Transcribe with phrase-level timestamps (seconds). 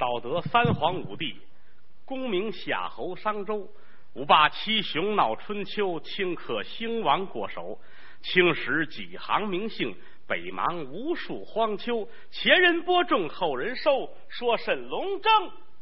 [0.00, 1.36] 道德三皇五帝，
[2.06, 3.68] 功名夏侯商周，
[4.14, 7.78] 五霸七雄闹春秋，顷刻兴亡过手，
[8.22, 9.94] 青史几行名姓，
[10.26, 12.08] 北邙无数荒丘。
[12.30, 15.30] 前人播种，后人收，说甚龙争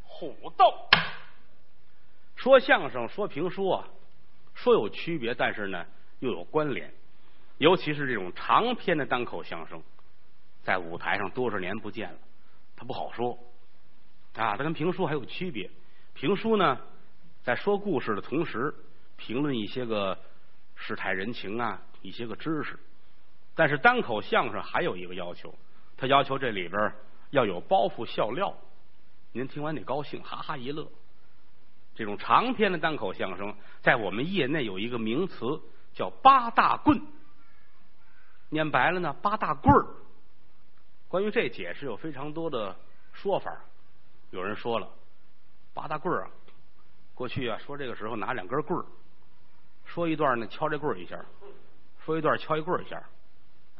[0.02, 0.64] 虎斗？
[2.34, 3.88] 说相声、说评书啊，
[4.52, 5.86] 说有区别，但是呢
[6.18, 6.92] 又有关联。
[7.58, 9.80] 尤其是这种长篇的单口相声，
[10.64, 12.18] 在舞台上多少年不见了，
[12.74, 13.38] 他不好说。
[14.38, 15.68] 啊，它跟评书还有区别。
[16.14, 16.78] 评书呢，
[17.42, 18.72] 在说故事的同时，
[19.16, 20.16] 评论一些个
[20.76, 22.78] 世态人情啊，一些个知识。
[23.54, 25.52] 但是单口相声还有一个要求，
[25.96, 26.92] 他要求这里边
[27.30, 28.56] 要有包袱笑料，
[29.32, 30.88] 您听完得高兴，哈哈一乐。
[31.96, 35.60] 这种长篇的单口相声，在我们业内有一个名词
[35.94, 37.02] 叫“八大棍”，
[38.50, 39.84] 念白了呢，八大棍儿。
[41.08, 42.76] 关于这解释有非常多的
[43.12, 43.64] 说法。
[44.30, 44.88] 有人说了，
[45.72, 46.30] 八大棍儿啊，
[47.14, 48.84] 过去啊说这个时候拿两根棍儿，
[49.86, 51.18] 说一段呢敲这棍儿一下，
[52.04, 53.02] 说一段敲一棍儿一下，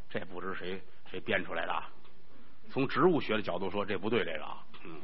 [0.08, 1.88] 这不知谁谁编出来的啊。
[2.70, 5.00] 从植物学的角度说，这不对，这个啊，嗯，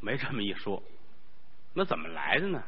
[0.00, 0.82] 没这么一说。
[1.74, 2.62] 那怎么来的呢？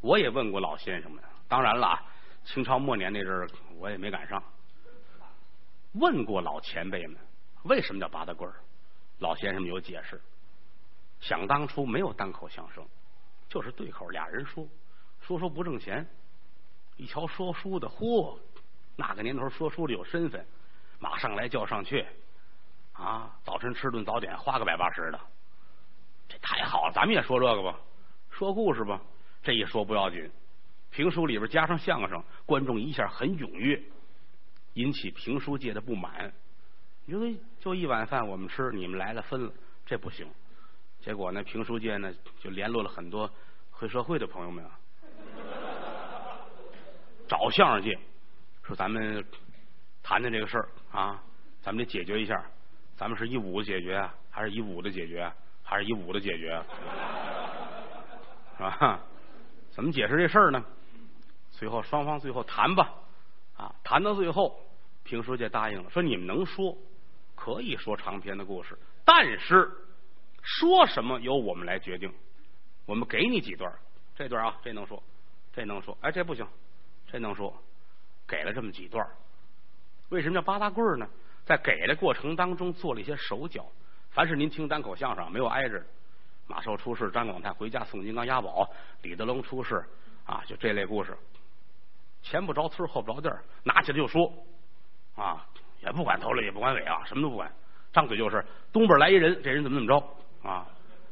[0.00, 2.00] 我也问过老先生们，当然了，
[2.44, 4.40] 清朝末年那阵儿我也没赶上。
[5.94, 7.16] 问过老前辈们，
[7.64, 8.54] 为什么叫八大棍儿？
[9.18, 10.20] 老先生们有解释。
[11.20, 12.86] 想当初没有单口相声，
[13.48, 14.66] 就是对口俩人说，
[15.20, 16.06] 说说不挣钱。
[16.96, 18.38] 一瞧说书的，嚯，
[18.96, 20.46] 那个年头说书的有身份，
[20.98, 22.06] 马上来叫上去，
[22.92, 25.20] 啊，早晨吃顿早点，花个百八十的，
[26.28, 26.92] 这太好了。
[26.94, 27.78] 咱们也说这个吧，
[28.30, 29.00] 说故事吧。
[29.42, 30.30] 这一说不要紧，
[30.90, 33.82] 评书里边加上相声，观众一下很踊跃，
[34.74, 36.32] 引起评书界的不满。
[37.04, 39.52] 你说就一碗饭我们吃，你们来了分了，
[39.84, 40.26] 这不行。
[41.06, 43.30] 结果呢，评书界呢就联络了很多
[43.70, 44.76] 黑社会的朋友们啊，
[47.28, 47.96] 找相声界
[48.64, 49.24] 说咱们
[50.02, 51.22] 谈谈这个事儿啊，
[51.62, 52.44] 咱们得解决一下，
[52.96, 56.60] 咱们是以武的解决啊，还是以武的解决，还是以武的解决，
[58.56, 58.98] 是吧？
[59.70, 60.60] 怎么解释这事儿呢？
[61.52, 62.92] 最后双方最后谈吧，
[63.56, 64.58] 啊，谈到最后，
[65.04, 66.76] 评书界答应了，说你们能说，
[67.36, 69.70] 可以说长篇的故事，但是。
[70.46, 72.12] 说什么由我们来决定，
[72.86, 73.70] 我们给你几段，
[74.14, 75.02] 这段啊，这能说，
[75.52, 76.46] 这能说，哎，这不行，
[77.10, 77.52] 这能说，
[78.28, 79.04] 给了这么几段。
[80.10, 81.08] 为什么叫八大棍呢？
[81.44, 83.66] 在给的过程当中做了一些手脚。
[84.10, 85.84] 凡是您听单口相声，没有挨着，
[86.46, 88.70] 马寿出事，张广泰回家送金刚押宝，
[89.02, 89.84] 李德龙出事
[90.24, 91.16] 啊，就这类故事，
[92.22, 93.34] 前不着村后不着店
[93.64, 94.32] 拿起来就说
[95.16, 95.44] 啊，
[95.82, 97.52] 也不管头了，也不管尾啊，什么都不管，
[97.92, 100.16] 张嘴就是东边来一人，这人怎么怎么着。
[100.46, 100.66] 啊，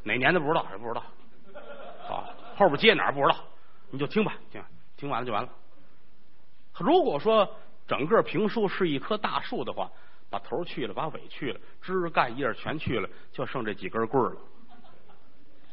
[0.05, 1.03] 哪年的不知道，也不知道。
[2.09, 3.37] 啊，后边接哪儿不知道，
[3.91, 4.62] 你就听吧，听，
[4.97, 5.49] 听完了就完了。
[6.78, 7.49] 如果说
[7.87, 9.91] 整个评书是一棵大树的话，
[10.31, 14.41] 把头去了，把尾去了，枝干叶全去了，就剩这几根棍儿了。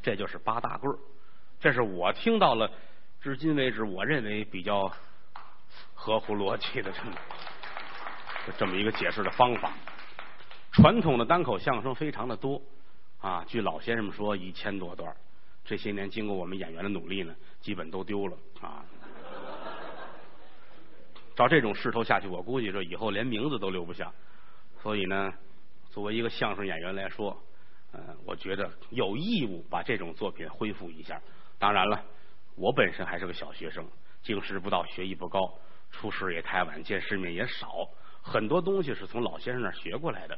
[0.02, 0.98] 这就是八大棍儿。
[1.60, 2.72] 这是我听到了，
[3.22, 4.92] 至今为止我认为比较
[5.94, 7.12] 合乎逻辑的这么
[8.58, 9.72] 这么一个解释的方法。
[10.72, 12.62] 传统的单口相声非常的多。
[13.22, 15.16] 啊，据老先生们说，一千多段
[15.64, 18.84] 这些年经过我们演员的努力呢，基本都丢了啊。
[21.36, 24.12] 照这种势头下去，我估计这以后连名字都留不下。
[24.82, 25.32] 所以呢，
[25.92, 27.40] 作为一个相声演员来说，
[27.92, 31.22] 呃，我觉得有义务把这种作品恢复一下。
[31.60, 32.04] 当然了，
[32.56, 33.88] 我本身还是个小学生，
[34.24, 35.54] 经师不到，学艺不高，
[35.92, 37.88] 出师也太晚，见世面也少，
[38.24, 40.36] 很多东西是从老先生那儿学过来的。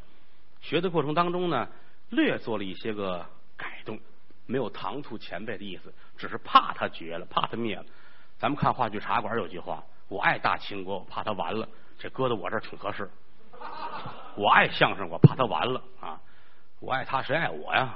[0.60, 1.66] 学的过程当中呢。
[2.16, 3.26] 略做了一些个
[3.58, 4.00] 改动，
[4.46, 7.86] 没有唐突前辈的意思，只是怕他绝了，怕他灭了。
[8.38, 11.68] 咱们看话剧《茶馆》有句话：“我爱大清国，我怕他完了。”
[12.00, 13.10] 这搁到我这儿挺合适。
[14.36, 16.20] 我爱相声，我怕他完了啊！
[16.82, 17.96] 我爱他，谁爱我呀？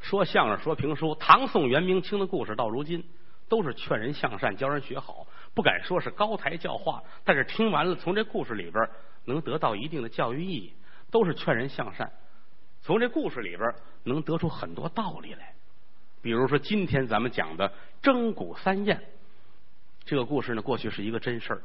[0.00, 3.08] 说相声，说评书，唐宋元明清的故事，到如今
[3.48, 5.26] 都是劝人向善，教人学好。
[5.58, 8.88] 不敢说是高台教化，但是听完了，从这故事里边
[9.24, 10.72] 能得到一定的教育意义，
[11.10, 12.12] 都是劝人向善。
[12.80, 13.68] 从这故事里边
[14.04, 15.52] 能得出很多道理来。
[16.22, 19.02] 比如说今天咱们讲的征古三宴，
[20.04, 21.60] 这个故事呢，过去是一个真事儿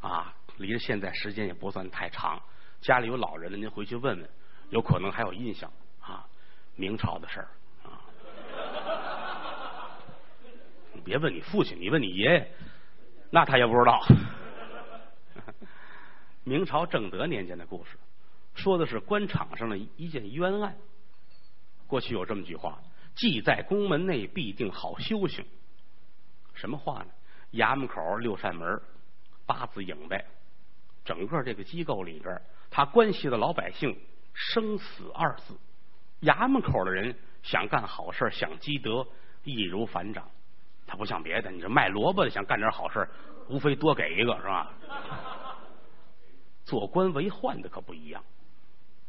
[0.00, 2.40] 啊，离着现在时间也不算太长。
[2.80, 4.30] 家里有老人的，您回去问问，
[4.70, 5.70] 有可能还有印象
[6.00, 6.26] 啊。
[6.76, 7.48] 明朝的事儿
[7.84, 8.08] 啊，
[10.94, 12.50] 你 别问你父亲，你问你爷爷。
[13.34, 14.00] 那他也不知道。
[16.44, 17.98] 明朝正德年间的故事，
[18.54, 20.76] 说的是官场上的一件冤案。
[21.88, 22.80] 过去有这么句话
[23.16, 25.44] ：“既在宫门内，必定好修行。”
[26.54, 27.08] 什么话呢？
[27.54, 28.80] 衙门口六扇门，
[29.46, 30.24] 八字影呗。
[31.04, 32.40] 整个这个机构里边，
[32.70, 33.98] 他关系的老百姓
[34.32, 35.58] 生死二字。
[36.20, 39.04] 衙门口的人想干好事，想积德，
[39.42, 40.30] 易如反掌。
[40.86, 43.08] 他不像别的，你说卖萝卜的想干点好事，
[43.48, 44.70] 无非多给一个是吧？
[46.64, 48.22] 做官为宦的可不一样，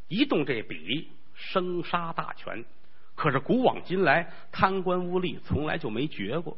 [0.08, 2.64] 一动这笔，生杀大权。
[3.14, 6.56] 可是古往今来，贪官污吏从来就没绝过。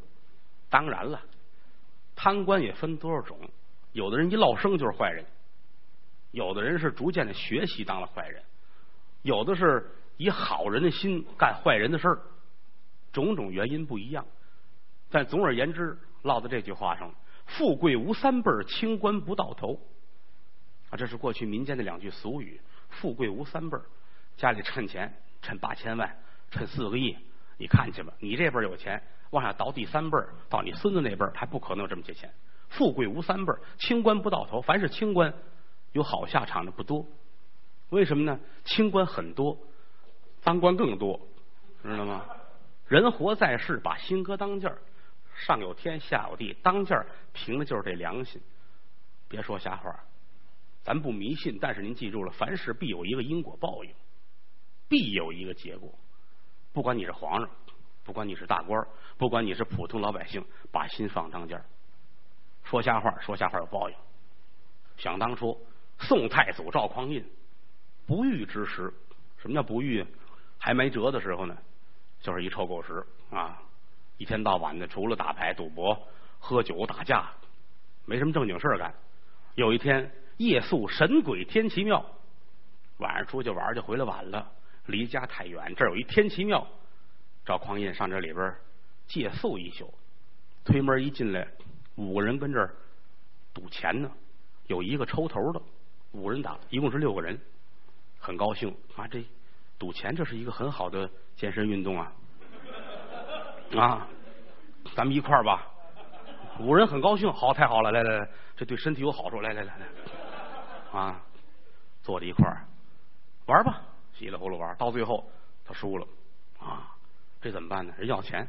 [0.69, 1.21] 当然了，
[2.15, 3.39] 贪官也分多少种，
[3.93, 5.25] 有的人一落生就是坏人，
[6.31, 8.43] 有的人是逐渐的学习当了坏人，
[9.21, 12.19] 有的是以好人的心干坏人的事儿，
[13.13, 14.25] 种种原因不一样。
[15.11, 17.13] 但总而言之，落在这句话上：
[17.45, 19.79] 富贵无三辈，清官不到头。
[20.89, 22.59] 啊，这是过去民间的两句俗语。
[22.89, 23.77] 富贵无三辈，
[24.37, 26.17] 家里趁钱，趁八千万，
[26.51, 27.15] 趁四个亿，
[27.57, 28.13] 你看去吧。
[28.19, 29.01] 你这辈有钱，
[29.31, 30.17] 往下倒第三辈
[30.49, 32.31] 到你孙子那辈还不可能有这么些钱。
[32.69, 34.61] 富贵无三辈，清官不到头。
[34.61, 35.33] 凡是清官，
[35.91, 37.05] 有好下场的不多。
[37.89, 38.39] 为什么呢？
[38.65, 39.57] 清官很多，
[40.43, 41.19] 当官更多，
[41.81, 42.25] 知道吗？
[42.87, 44.79] 人活在世，把心搁当劲儿，
[45.45, 48.41] 上有天，下有地，当间儿凭的就是这良心。
[49.27, 49.97] 别说瞎话。
[50.81, 53.93] 咱不迷信，但是您记住了，凡事必有一个因果报应，
[54.87, 55.93] 必有一个结果。
[56.73, 57.49] 不管你是皇上，
[58.03, 58.87] 不管你是大官，
[59.17, 61.65] 不管你是普通老百姓，把心放当间儿。
[62.63, 63.95] 说瞎话，说瞎话有报应。
[64.97, 65.59] 想当初，
[65.99, 67.23] 宋太祖赵匡胤
[68.05, 68.93] 不遇之时，
[69.37, 70.05] 什么叫不遇？
[70.57, 71.57] 还没辙的时候呢，
[72.19, 73.61] 就是一臭狗屎啊！
[74.19, 75.99] 一天到晚的，除了打牌、赌博、
[76.37, 77.31] 喝酒、打架，
[78.05, 78.93] 没什么正经事干。
[79.55, 80.11] 有一天。
[80.39, 82.01] 夜宿神鬼天齐庙，
[82.99, 84.49] 晚上出去玩去，回来晚了，
[84.85, 85.75] 离家太远。
[85.75, 86.65] 这儿有一天齐庙，
[87.45, 88.55] 赵匡胤上这里边
[89.05, 89.93] 借宿一宿。
[90.63, 91.45] 推门一进来，
[91.95, 92.73] 五个人跟这儿
[93.53, 94.09] 赌钱呢，
[94.67, 95.61] 有一个抽头的，
[96.13, 97.37] 五人打，一共是六个人，
[98.17, 99.05] 很高兴啊！
[99.09, 99.21] 这
[99.77, 102.13] 赌钱这是一个很好的健身运动啊
[103.77, 104.07] 啊！
[104.95, 105.67] 咱们一块儿吧，
[106.59, 110.99] 五人很高兴，好，太好了，来来来，这对身体有好处，来来来来。
[110.99, 111.21] 啊，
[112.01, 112.65] 坐在一块儿
[113.45, 113.81] 玩吧，
[114.13, 115.29] 稀里糊涂玩，到最后
[115.65, 116.07] 他输了
[116.59, 116.95] 啊，
[117.41, 117.93] 这怎么办呢？
[117.97, 118.47] 人要钱，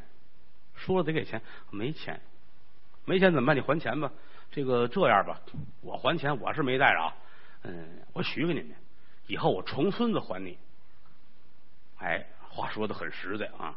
[0.75, 1.41] 输了得给钱，
[1.71, 2.19] 没钱，
[3.05, 3.55] 没钱怎么办？
[3.55, 4.11] 你还钱吧。
[4.51, 5.39] 这个这样吧，
[5.83, 7.15] 我还钱，我是没带着啊，
[7.63, 8.75] 嗯，我许给你们，
[9.27, 10.59] 以后我重孙子还你。
[11.99, 13.77] 哎，话说的很实在啊，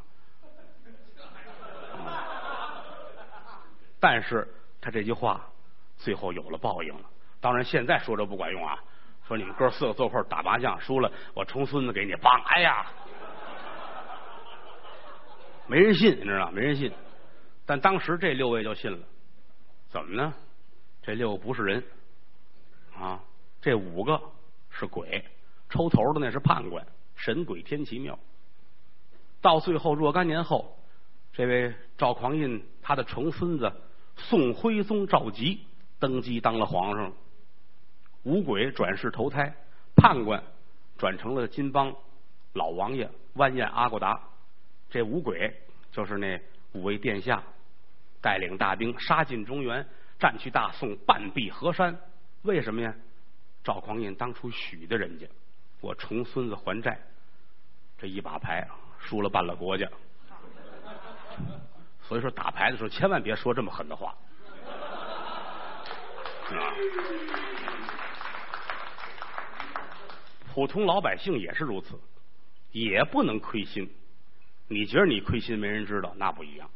[3.99, 4.47] 但是
[4.81, 5.41] 他这句话
[5.97, 7.05] 最后有了报应了。
[7.39, 8.77] 当然，现在说这不管用啊！
[9.27, 12.41] 说你们哥四个坐块打麻将输了，我重孙子给你帮。
[12.43, 12.85] 哎呀，
[15.67, 16.91] 没人信，你知道没人信。
[17.65, 18.97] 但当时这六位就信了。
[19.89, 20.33] 怎么呢？
[21.01, 21.83] 这六个不是人
[22.97, 23.19] 啊，
[23.61, 24.21] 这五个
[24.69, 25.23] 是鬼。
[25.69, 26.85] 抽头的那是判官，
[27.15, 28.19] 神鬼天齐庙。
[29.41, 30.77] 到最后若干年后，
[31.33, 33.73] 这位赵匡胤他的重孙子
[34.15, 35.59] 宋徽宗赵佶
[35.97, 37.11] 登基当了皇上。
[38.21, 39.53] 五鬼转世投胎，
[39.95, 40.43] 判官
[40.95, 41.93] 转成了金邦
[42.53, 44.21] 老王爷万宴阿骨达。
[44.91, 45.51] 这五鬼
[45.91, 46.39] 就是那
[46.73, 47.43] 五位殿下，
[48.21, 49.85] 带领大兵杀进中原，
[50.19, 51.99] 占据大宋半壁河山。
[52.43, 52.93] 为什么呀？
[53.63, 55.25] 赵匡胤当初许的人家，
[55.81, 56.99] 我重孙子还债，
[57.97, 58.67] 这一把牌
[58.99, 59.89] 输了半了国家。
[62.07, 64.15] 所以说打牌的时候千万别说这么狠的话。
[66.51, 66.73] 啊
[70.53, 71.99] 普通老百姓也是如此，
[72.71, 73.91] 也不能亏心。
[74.67, 76.69] 你觉得你亏心没人知道，那不一样。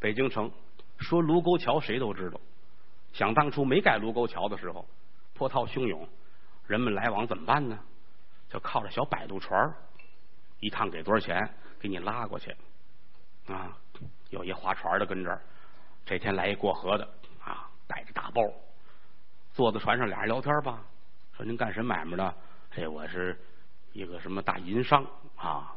[0.00, 0.50] 北京城
[0.98, 2.40] 说卢沟桥，谁都知道。
[3.12, 4.88] 想当初没盖卢沟桥的时候，
[5.34, 6.08] 波涛汹涌，
[6.66, 7.78] 人们来往怎么办呢？
[8.48, 9.74] 就靠着小摆渡船，
[10.60, 11.54] 一趟给多少钱？
[11.78, 12.56] 给你拉过去。
[13.46, 13.76] 啊，
[14.30, 15.40] 有一划船的跟这儿，
[16.04, 17.04] 这天来一过河的
[17.44, 18.42] 啊，带着大包，
[19.52, 20.80] 坐在船上俩人聊天吧。
[21.36, 22.34] 说您干什么买卖的？
[22.70, 23.38] 这我是
[23.92, 25.04] 一个什么大银商
[25.36, 25.72] 啊，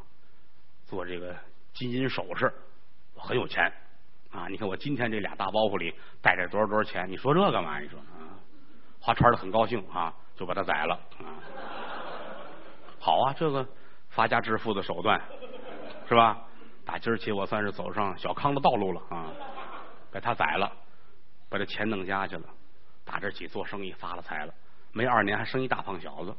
[0.84, 1.34] 做这个
[1.72, 2.52] 金银首饰，
[3.14, 3.72] 我很有钱
[4.30, 4.46] 啊！
[4.48, 7.08] 你看我今天这俩大包袱里带着多少多少钱？
[7.08, 7.78] 你说这干嘛？
[7.80, 8.36] 你说啊？
[9.00, 11.40] 划船的很高兴啊，就把他宰了啊！
[13.00, 13.66] 好啊，这个
[14.10, 15.20] 发家致富的手段
[16.08, 16.44] 是吧？
[16.84, 19.30] 打今儿起我算是走上小康的道路了啊！
[20.10, 20.70] 把他宰了，
[21.48, 22.44] 把这钱弄家去了，
[23.04, 24.52] 打这起做生意发了财了。
[24.92, 26.34] 没二年还生一大胖小子。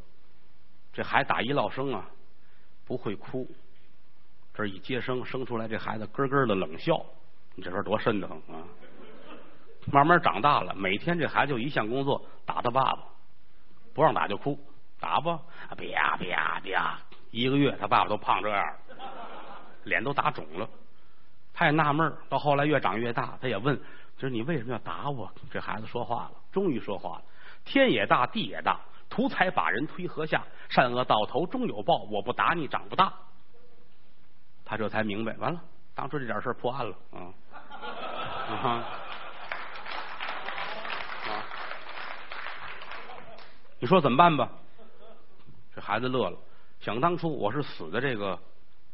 [0.91, 2.05] 这孩子打一落生啊，
[2.85, 3.49] 不会哭。
[4.53, 7.03] 这一接生，生出来这孩子咯咯的冷笑，
[7.55, 8.61] 你这说多瘆得慌啊！
[9.91, 12.99] 慢慢长大了，每天这孩子就一项工作，打他爸爸，
[13.93, 14.59] 不让打就哭，
[14.99, 15.75] 打吧，啪
[16.17, 16.99] 啪啪，
[17.31, 18.79] 一个月他爸爸都胖这样了，
[19.85, 20.69] 脸都打肿了。
[21.53, 23.79] 他也纳闷到后来越长越大，他也问，
[24.17, 25.31] 就是你为什么要打我？
[25.51, 27.23] 这孩子说话了，终于说话了：
[27.63, 33.13] 天也大，地也大，图财把人推河下，善恶到头终有报，我不打你长不大。
[34.65, 35.61] 他这才明白，完了，
[35.93, 37.29] 当初这点事破案了啊！
[38.49, 38.83] 啊！
[43.79, 44.49] 你说怎么办吧？
[45.75, 46.37] 这孩子乐了，
[46.79, 48.39] 想当初我是死在这个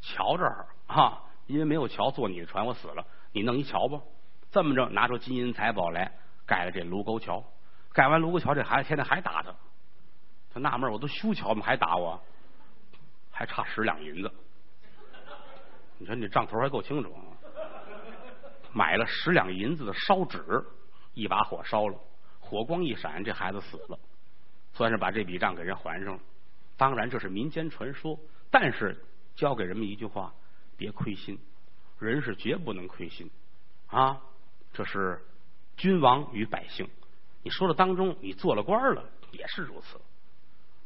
[0.01, 3.05] 桥这儿啊，因为没有桥坐你的船，我死了。
[3.31, 4.01] 你弄一桥吧，
[4.51, 6.11] 这么着拿出金银财宝来
[6.45, 7.43] 盖了这卢沟桥。
[7.91, 9.53] 盖完卢沟桥，这孩子天天还打他，
[10.53, 12.21] 他纳闷我都修桥，怎么还打我？
[13.31, 14.31] 还差十两银子。
[15.97, 17.21] 你说你账头还够清楚啊！
[18.71, 20.63] 买了十两银子的烧纸，
[21.13, 21.97] 一把火烧了，
[22.39, 23.99] 火光一闪，这孩子死了，
[24.73, 26.19] 算是把这笔账给人还上了。
[26.77, 28.17] 当然这是民间传说，
[28.49, 28.97] 但是
[29.39, 30.33] 教给人们一句话：
[30.75, 31.39] 别亏心，
[31.97, 33.31] 人是绝不能亏心
[33.87, 34.21] 啊！
[34.73, 35.21] 这是
[35.77, 36.85] 君王与百姓，
[37.41, 39.97] 你说的当中，你做了官了也是如此。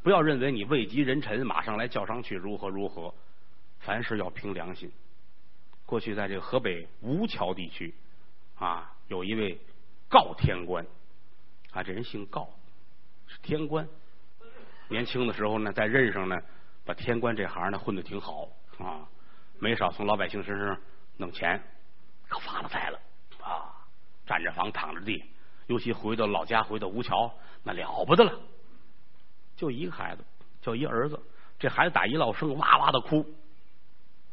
[0.04, 3.12] 不要认为你位极人臣，马上来叫上去如何如何，
[3.80, 4.92] 凡事要凭良心。
[5.88, 7.92] 过去在这个河北吴桥地区
[8.56, 9.60] 啊，有一位
[10.08, 10.86] 告天官
[11.72, 12.48] 啊，这人姓告，
[13.26, 13.88] 是天官。
[14.90, 16.40] 年轻的时候呢，在任上呢，
[16.86, 18.48] 把天官这行呢混的挺好
[18.80, 19.08] 啊，
[19.60, 20.78] 没少从老百姓身上
[21.18, 21.62] 弄钱，
[22.28, 23.00] 可发了财了
[23.42, 23.72] 啊，
[24.26, 25.24] 占着房躺着地，
[25.68, 28.40] 尤其回到老家，回到吴桥，那了不得了。
[29.56, 30.26] 就一个孩子，
[30.62, 31.22] 就一儿子，
[31.60, 33.26] 这孩子打一闹生，哇哇的哭。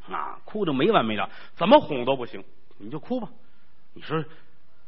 [0.09, 2.43] 啊，哭的没完没了，怎么哄都不行，
[2.79, 3.29] 你就哭吧。
[3.93, 4.25] 你说，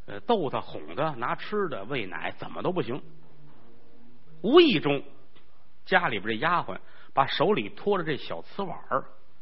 [0.06, 3.00] 呃，逗他、哄他，拿吃的、喂奶，怎么都不行。
[4.40, 5.04] 无意中，
[5.84, 6.78] 家里边这丫鬟
[7.14, 8.78] 把手里托着这小瓷碗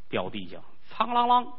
[0.09, 1.53] 掉地下，苍啷啷，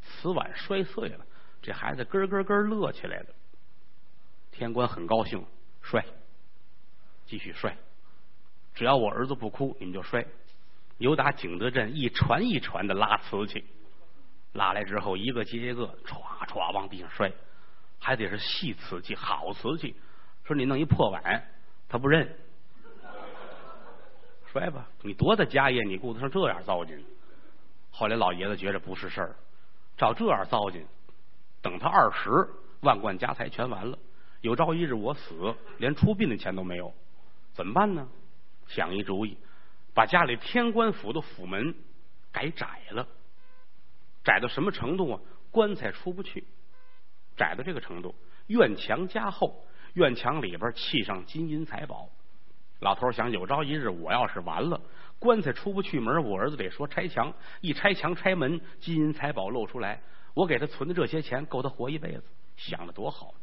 [0.00, 1.26] 瓷碗摔碎了，
[1.60, 3.26] 这孩子咯咯咯乐起来了。
[4.52, 5.44] 天官很高兴，
[5.82, 6.04] 摔，
[7.26, 7.76] 继续摔，
[8.74, 10.24] 只要我儿子不哭，你们就摔。
[10.98, 13.64] 由打景德镇一船一船的拉瓷器，
[14.52, 17.32] 拉来之后一个接一个，歘歘往地上摔，
[17.98, 19.96] 还得是细瓷器、好瓷器。
[20.44, 21.48] 说你弄一破碗，
[21.88, 22.36] 他不认，
[24.52, 27.00] 摔吧，你多大家业，你顾得上这样糟践？
[27.90, 29.36] 后来老爷子觉着不是事儿，
[29.96, 30.84] 照这样糟践，
[31.62, 32.30] 等他二十，
[32.80, 33.98] 万贯家财全完了。
[34.40, 36.92] 有朝一日我死，连出殡的钱都没有，
[37.52, 38.08] 怎么办呢？
[38.66, 39.36] 想一主意。
[39.92, 41.74] 把家里天官府的府门
[42.32, 43.06] 改窄了，
[44.24, 45.20] 窄到什么程度啊？
[45.50, 46.44] 棺材出不去，
[47.36, 48.14] 窄到这个程度。
[48.46, 49.64] 院墙加厚，
[49.94, 52.08] 院墙里边砌上金银财宝。
[52.80, 54.80] 老头想，有朝一日我要是完了，
[55.18, 60.00] 棺材出不去门，我儿子得说拆墙，一拆墙拆门，金银财宝露出来，
[60.34, 62.24] 我给他存的这些钱够他活一辈子，
[62.56, 63.34] 想的多好。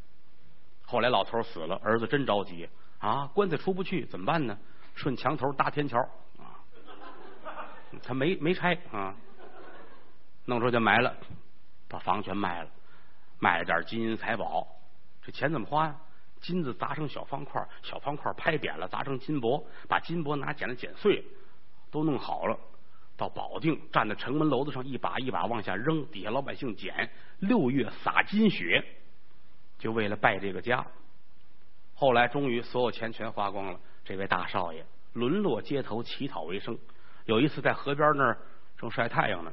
[0.83, 2.67] 后来老头死了，儿子真着急
[2.97, 4.57] 啊，棺材出不去怎么办呢？
[4.95, 5.99] 顺墙头搭天桥
[6.39, 6.57] 啊。
[8.01, 9.15] 他没没拆啊，
[10.45, 11.15] 弄出去埋了，
[11.87, 12.69] 把房全卖了，
[13.39, 14.67] 卖了点金银财宝，
[15.21, 15.95] 这钱怎么花呀？
[16.39, 21.23] 金子砸成小方块，小方块拍扁了，砸成金箔，把金箔拿剪子剪碎，
[21.91, 22.57] 都弄好了。
[23.15, 27.09] 到保定，站在城门楼子上，一把一把往下扔，底下老百姓捡。
[27.39, 28.83] 六月撒金雪，
[29.79, 30.85] 就为了拜这个家。
[31.95, 36.77] 后来终于所有钱全花光了，这位大少爷沦落街头乞讨为生。
[37.25, 38.37] 有一次在河边那儿
[38.77, 39.51] 正晒太阳呢，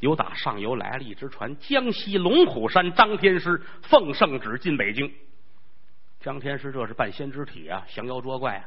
[0.00, 5.10] 有打上游来了一只船，江西龙虎山张天师奉圣旨进北京。
[6.20, 8.64] 张天师这是半仙之体啊，降妖捉怪，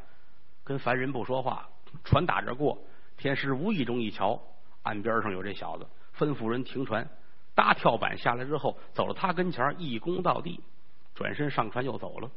[0.63, 1.67] 跟凡人不说话。
[2.03, 2.77] 船打着过，
[3.17, 4.39] 天师无意中一瞧，
[4.83, 5.87] 岸边上有这小子，
[6.17, 7.09] 吩咐人停船，
[7.55, 10.61] 搭跳板下来之后，走到他跟前，一躬到地，
[11.15, 12.29] 转身上船又走了。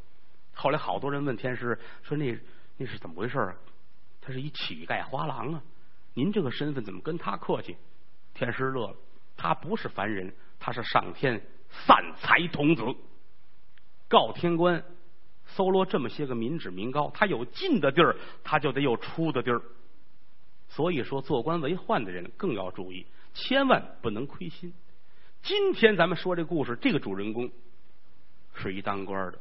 [0.55, 2.39] 后来好多人问天师说：“那
[2.79, 3.55] 那是怎么回事啊？
[4.21, 5.63] 他是一乞丐花郎啊。”
[6.15, 7.77] 您这个身份怎么跟他客气？
[8.35, 8.97] 天师乐了，
[9.37, 12.83] 他不是凡人，他是上天散财童子。
[14.09, 14.83] 告天官
[15.55, 19.61] 搜罗这么些个民脂民膏，他有进的地儿，他就得有出的地儿。
[20.69, 24.73] 所以说，做官为宦的人更要注意，千万不能亏心。
[25.43, 27.51] 今天咱们说这故事，这个主人公
[28.55, 29.39] 是一当官的，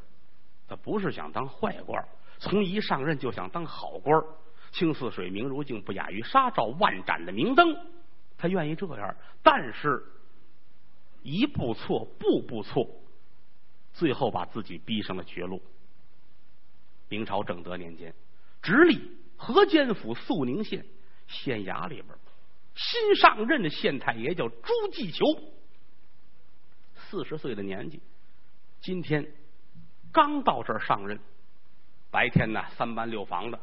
[0.68, 2.06] 他不是想当坏官，
[2.38, 4.22] 从一上任就想当好官，
[4.72, 7.74] 清似水，明如镜，不亚于纱照万盏的明灯。
[8.38, 10.04] 他愿意这样，但是
[11.22, 12.88] 一步错，步步错，
[13.94, 15.62] 最后把自己逼上了绝路。
[17.12, 18.16] 明朝正德年间，
[18.62, 20.86] 直隶河间府肃宁县
[21.28, 22.08] 县衙里边，
[22.74, 25.26] 新上任的县太爷叫朱继求，
[26.96, 28.02] 四十岁的年纪，
[28.80, 29.28] 今天
[30.14, 31.20] 刚到这儿上任。
[32.10, 33.60] 白天呢，三班六房的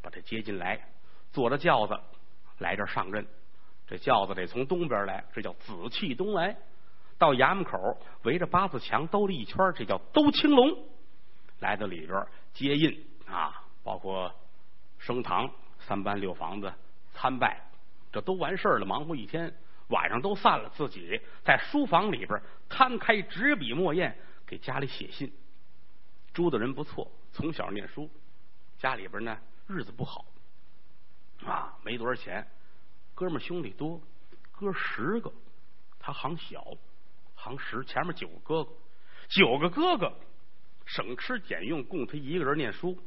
[0.00, 0.88] 把他接进来，
[1.32, 1.98] 坐着轿子
[2.58, 3.26] 来这儿上任。
[3.84, 6.56] 这轿子得从东边来，这叫紫气东来。
[7.18, 10.86] 到衙门口围着八字墙兜了一圈，这叫兜青龙。
[11.58, 14.32] 来到里边接印啊，包括
[14.98, 16.72] 升堂、三班六房子
[17.12, 17.60] 参拜，
[18.12, 18.86] 这都完事儿了。
[18.86, 19.54] 忙活一天，
[19.88, 24.14] 晚上都散了，自己在书房里边摊开纸笔墨砚，
[24.46, 25.32] 给家里写信。
[26.32, 27.10] 朱的人不错。
[27.32, 28.10] 从小念书，
[28.76, 30.26] 家里边呢日子不好
[31.46, 32.46] 啊，没多少钱。
[33.14, 34.00] 哥们兄弟多，
[34.50, 35.32] 哥十个，
[35.98, 36.62] 他行小，
[37.34, 38.72] 行十，前面九个哥哥，
[39.28, 40.12] 九个哥哥
[40.86, 42.98] 省吃俭用供他一个人念书。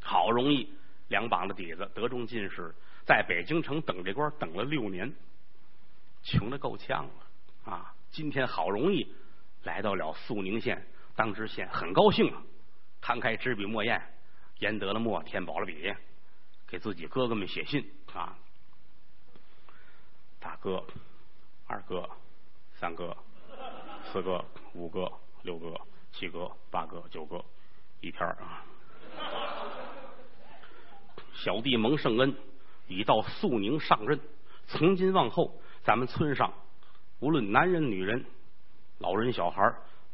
[0.00, 0.72] 好容易
[1.08, 2.74] 两膀子底子得中进士，
[3.06, 5.14] 在北京城等这官等了六年，
[6.22, 7.94] 穷的够呛了啊！
[8.10, 9.14] 今天好容易
[9.62, 10.86] 来到了肃宁县
[11.16, 12.42] 当知县，很高兴啊。
[13.00, 14.00] 摊开纸笔墨砚，
[14.58, 15.92] 研得了墨，填饱了笔，
[16.66, 18.36] 给自己哥哥们写信啊！
[20.38, 20.84] 大哥、
[21.66, 22.08] 二哥、
[22.74, 23.16] 三哥、
[24.12, 25.10] 四哥、五哥、
[25.42, 25.80] 六哥、
[26.16, 27.44] 七哥、八哥、九哥，
[28.00, 28.62] 一篇啊！
[31.32, 32.36] 小弟蒙圣恩，
[32.86, 34.20] 已到肃宁上任。
[34.66, 35.52] 从今往后，
[35.82, 36.52] 咱们村上
[37.18, 38.24] 无论男人、女人、
[38.98, 39.60] 老人、小孩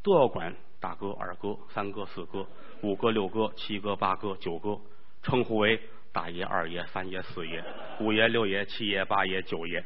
[0.02, 2.47] 都要管大哥、二哥、三哥、四哥。
[2.83, 4.80] 五哥、六哥、七哥、八哥、九哥，
[5.23, 5.78] 称呼为
[6.12, 7.62] 大爷、二爷、三爷、四爷、
[8.00, 9.82] 五爷、六爷、七爷、八爷、九爷；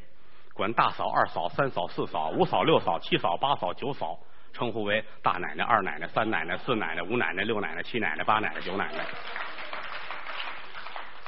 [0.55, 4.17] 管大嫂、二嫂、三嫂、四嫂、五嫂、六嫂、七嫂、八嫂、九嫂，
[4.55, 9.05] 称呼为大奶奶、二奶奶、三奶奶、四奶奶、五奶奶、六奶奶、七奶奶、八奶奶、九奶奶。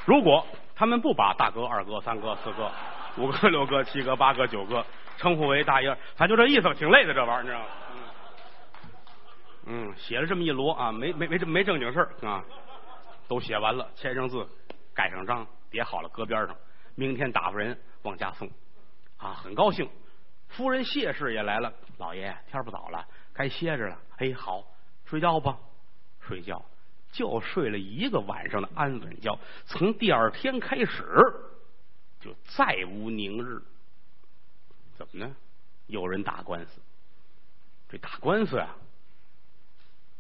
[0.06, 2.70] 如果他们不把大哥、二哥、三哥、四哥、
[3.16, 4.86] 五哥、六哥、七哥、八哥、九哥
[5.18, 7.66] 称呼为大爷，他就这意思，挺累的这玩意儿，你知道吗？
[9.66, 12.44] 嗯，写了这么一摞啊，没没没没正经事儿啊，
[13.26, 14.46] 都写完了，签上字，
[14.94, 16.54] 盖上章，叠好了，搁边上。
[16.94, 18.48] 明天打发人往家送，
[19.16, 19.90] 啊，很高兴。
[20.48, 23.98] 夫人谢氏也来了，老爷天不早了，该歇着了。
[24.16, 24.64] 哎，好，
[25.04, 25.58] 睡觉吧，
[26.20, 26.64] 睡觉，
[27.12, 29.38] 就睡了一个晚上的安稳觉。
[29.66, 31.04] 从第二天开始，
[32.20, 33.62] 就再无宁日。
[34.96, 35.36] 怎么呢？
[35.86, 36.80] 有人打官司，
[37.88, 38.76] 这打官司啊。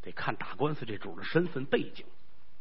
[0.02, 2.06] 得看打官司这主的身份背景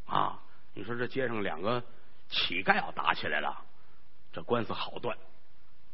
[0.07, 0.41] 啊！
[0.73, 1.83] 你说这街上两个
[2.27, 3.63] 乞丐要打起来了，
[4.33, 5.15] 这官司好断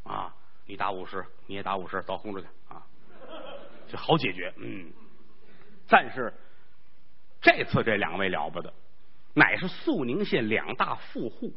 [0.04, 0.34] 啊！
[0.72, 2.82] 你打五十，你也打五十，走轰出去啊！
[3.90, 4.90] 这好解决，嗯。
[5.90, 6.34] 但是
[7.42, 8.74] 这次这两位了不得，
[9.34, 11.54] 乃是肃宁县两大富户，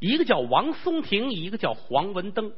[0.00, 2.52] 一个叫王松亭，一个叫黄文登。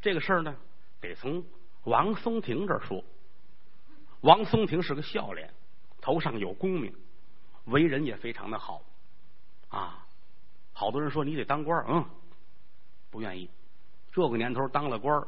[0.00, 0.54] 这个事儿呢，
[1.00, 1.44] 得从
[1.82, 3.04] 王松亭这儿说。
[4.20, 5.52] 王松亭是个笑脸，
[6.00, 6.94] 头上有功名，
[7.64, 8.84] 为人也非常的好
[9.68, 10.06] 啊。
[10.72, 12.04] 好多人说你得当官嗯，
[13.10, 13.50] 不愿意。
[14.12, 15.26] 这个年头当了官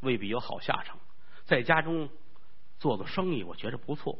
[0.00, 0.98] 未必有好下场。
[1.44, 2.08] 在家中
[2.78, 4.18] 做做生意，我觉着不错。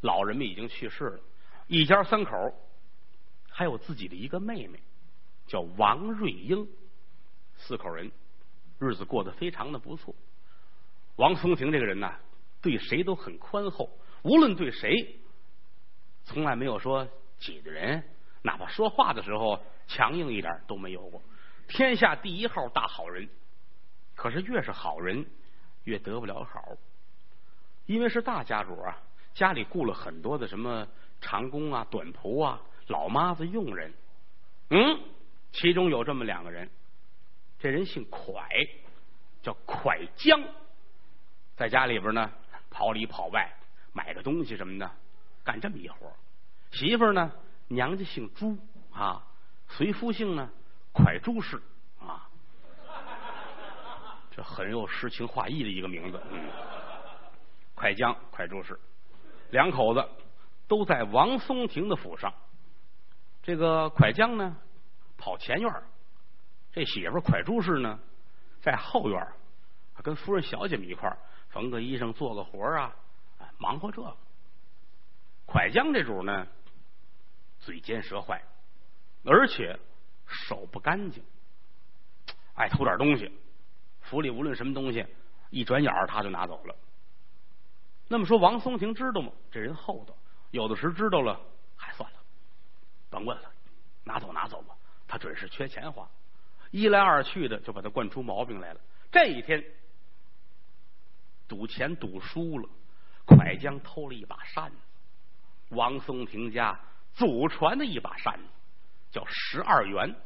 [0.00, 1.20] 老人们已经去世了，
[1.66, 2.32] 一家三口
[3.48, 4.80] 还有自己的一个妹妹，
[5.46, 6.68] 叫王瑞英，
[7.56, 8.10] 四口人
[8.78, 10.14] 日子过得非常的不错。
[11.16, 12.12] 王松亭这个人呢。
[12.62, 13.90] 对谁都很宽厚，
[14.22, 15.18] 无论对谁，
[16.22, 17.08] 从来没有说
[17.40, 18.04] 挤的人，
[18.42, 21.20] 哪怕说话的时候强硬一点都没有过。
[21.72, 23.26] 天下第一号大好人，
[24.14, 25.24] 可是越是好人，
[25.84, 26.76] 越得不了好，
[27.86, 28.98] 因为是大家主啊，
[29.32, 30.86] 家里雇了很多的什么
[31.22, 33.94] 长工啊、短仆啊、老妈子佣人。
[34.68, 35.00] 嗯，
[35.50, 36.68] 其中有这么两个人，
[37.58, 38.44] 这人姓蒯，
[39.40, 40.42] 叫蒯江，
[41.56, 42.30] 在家里边呢。
[42.74, 43.52] 跑里跑外
[43.92, 44.90] 买个东西什么的，
[45.44, 46.10] 干这么一活
[46.70, 47.30] 媳妇呢，
[47.68, 48.56] 娘家姓朱
[48.90, 49.26] 啊，
[49.68, 50.50] 随夫姓呢，
[50.92, 51.60] 蒯朱氏
[52.00, 52.28] 啊，
[54.30, 56.20] 这很有诗情画意的一个名字。
[56.30, 56.50] 嗯，
[57.76, 58.78] 蒯江、蒯朱氏
[59.50, 60.08] 两口子
[60.68, 62.32] 都在王松亭的府上。
[63.42, 64.56] 这个蒯江呢，
[65.16, 65.82] 跑前院
[66.72, 67.98] 这媳妇蒯朱氏呢，
[68.60, 69.26] 在后院
[70.02, 71.18] 跟夫人小姐们一块儿。
[71.48, 72.96] 缝个衣裳，做个活啊，
[73.58, 74.16] 忙活这个。
[75.46, 76.46] 蒯江这主呢，
[77.58, 78.42] 嘴尖舌坏，
[79.22, 79.78] 而且
[80.26, 81.22] 手不干净，
[82.54, 83.30] 爱偷点东西。
[84.00, 85.06] 府里无论什么东西，
[85.50, 86.74] 一转眼他就拿走了。
[88.08, 89.32] 那么说，王松亭知道吗？
[89.50, 90.14] 这人厚道，
[90.50, 91.40] 有的时知道了，
[91.76, 92.18] 还算了，
[93.08, 93.50] 甭问了，
[94.04, 94.74] 拿走拿走吧。
[95.08, 96.08] 他准是缺钱花，
[96.70, 98.80] 一来二去的就把他惯出毛病来了。
[99.10, 99.64] 这一天
[101.46, 102.68] 赌钱赌输了，
[103.26, 104.76] 蒯江偷了一把扇子，
[105.68, 106.78] 王松亭家
[107.14, 108.44] 祖传的一把扇子，
[109.12, 110.16] 叫十二元。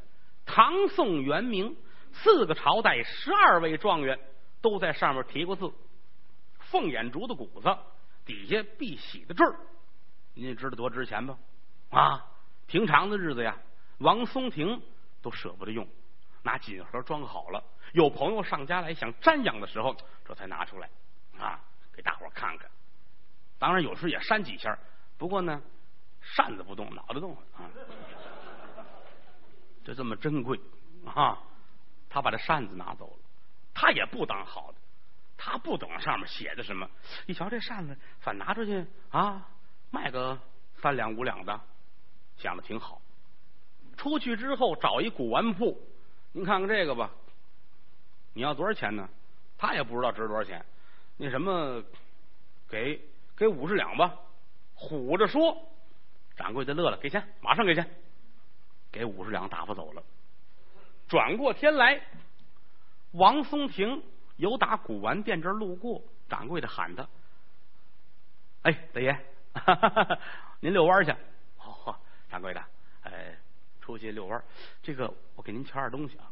[0.46, 1.76] 唐宋元明
[2.12, 4.18] 四个朝代，十二位状元
[4.62, 5.70] 都在上面提过字。
[6.58, 7.76] 凤眼竹的骨子
[8.24, 9.56] 底下碧玺的坠儿，
[10.34, 11.36] 您知道多值钱吧？
[11.90, 12.26] 啊，
[12.66, 13.56] 平常的日子呀，
[13.98, 14.82] 王松亭
[15.22, 15.86] 都舍不得用，
[16.42, 17.62] 拿锦盒装好了。
[17.92, 20.90] 有朋友上家来想瞻仰的时候，这才拿出来
[21.38, 21.60] 啊，
[21.92, 22.68] 给大伙看看。
[23.58, 24.76] 当然有时也扇几下，
[25.16, 25.62] 不过呢，
[26.20, 27.70] 扇子不动，脑袋动啊，
[29.86, 30.60] 就这么珍贵
[31.06, 31.38] 啊。
[32.10, 33.18] 他把这扇子拿走了，
[33.72, 34.78] 他也不当好的。
[35.38, 36.88] 他不懂上面写的什么，
[37.26, 39.46] 一瞧这扇子，反拿出去啊，
[39.90, 40.38] 卖个
[40.76, 41.60] 三两五两的，
[42.38, 43.00] 想的挺好。
[43.96, 45.78] 出去之后找一古玩铺，
[46.32, 47.10] 您看看这个吧，
[48.32, 49.08] 你要多少钱呢？
[49.58, 50.64] 他也不知道值多少钱。
[51.18, 51.82] 那什么，
[52.68, 53.00] 给
[53.36, 54.14] 给五十两吧，
[54.74, 55.56] 虎着说。
[56.36, 57.90] 掌柜的乐了，给钱，马上给钱，
[58.96, 60.02] 给五十两打发走了。
[61.06, 62.00] 转过天来，
[63.12, 64.02] 王松亭。
[64.36, 67.08] 有打古玩店这儿路过，掌柜的喊他
[68.64, 69.18] ：“哎，大爷，
[70.60, 71.14] 您遛弯去。
[71.56, 71.98] ”“好，
[72.30, 72.62] 掌柜的，
[73.04, 73.34] 哎，
[73.80, 74.44] 出去遛弯。
[74.82, 76.30] 这个我给您瞧点东西啊。”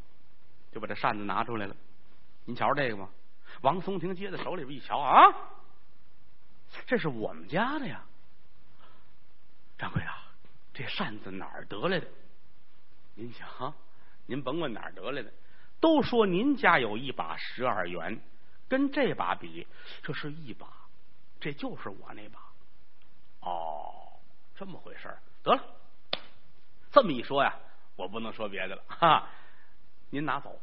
[0.70, 1.74] 就把这扇子拿出来了。
[2.44, 3.08] 您瞧这个吗？
[3.62, 5.34] 王松亭接在手里边一瞧啊，
[6.86, 8.04] 这是我们家的呀。
[9.78, 10.10] 掌柜的，
[10.74, 12.06] 这扇子哪儿得来的？
[13.14, 13.74] 您想，
[14.26, 15.32] 您甭管哪儿得来的。
[15.80, 18.20] 都说您家有一把十二元，
[18.68, 19.66] 跟这把比，
[20.02, 20.66] 这是一把，
[21.38, 22.40] 这就是我那把。
[23.40, 24.18] 哦，
[24.54, 25.62] 这么回事得了，
[26.90, 27.54] 这么一说呀，
[27.96, 29.28] 我不能说别的了哈。
[30.10, 30.58] 您拿走，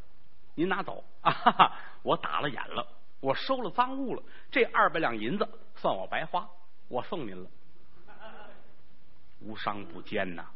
[0.55, 1.75] 您拿走啊哈哈！
[2.01, 2.87] 我打了眼了，
[3.19, 6.49] 我收了赃物了，这二百两银子算我白花，
[6.87, 7.49] 我送您了。
[9.41, 10.47] 无商不奸呐，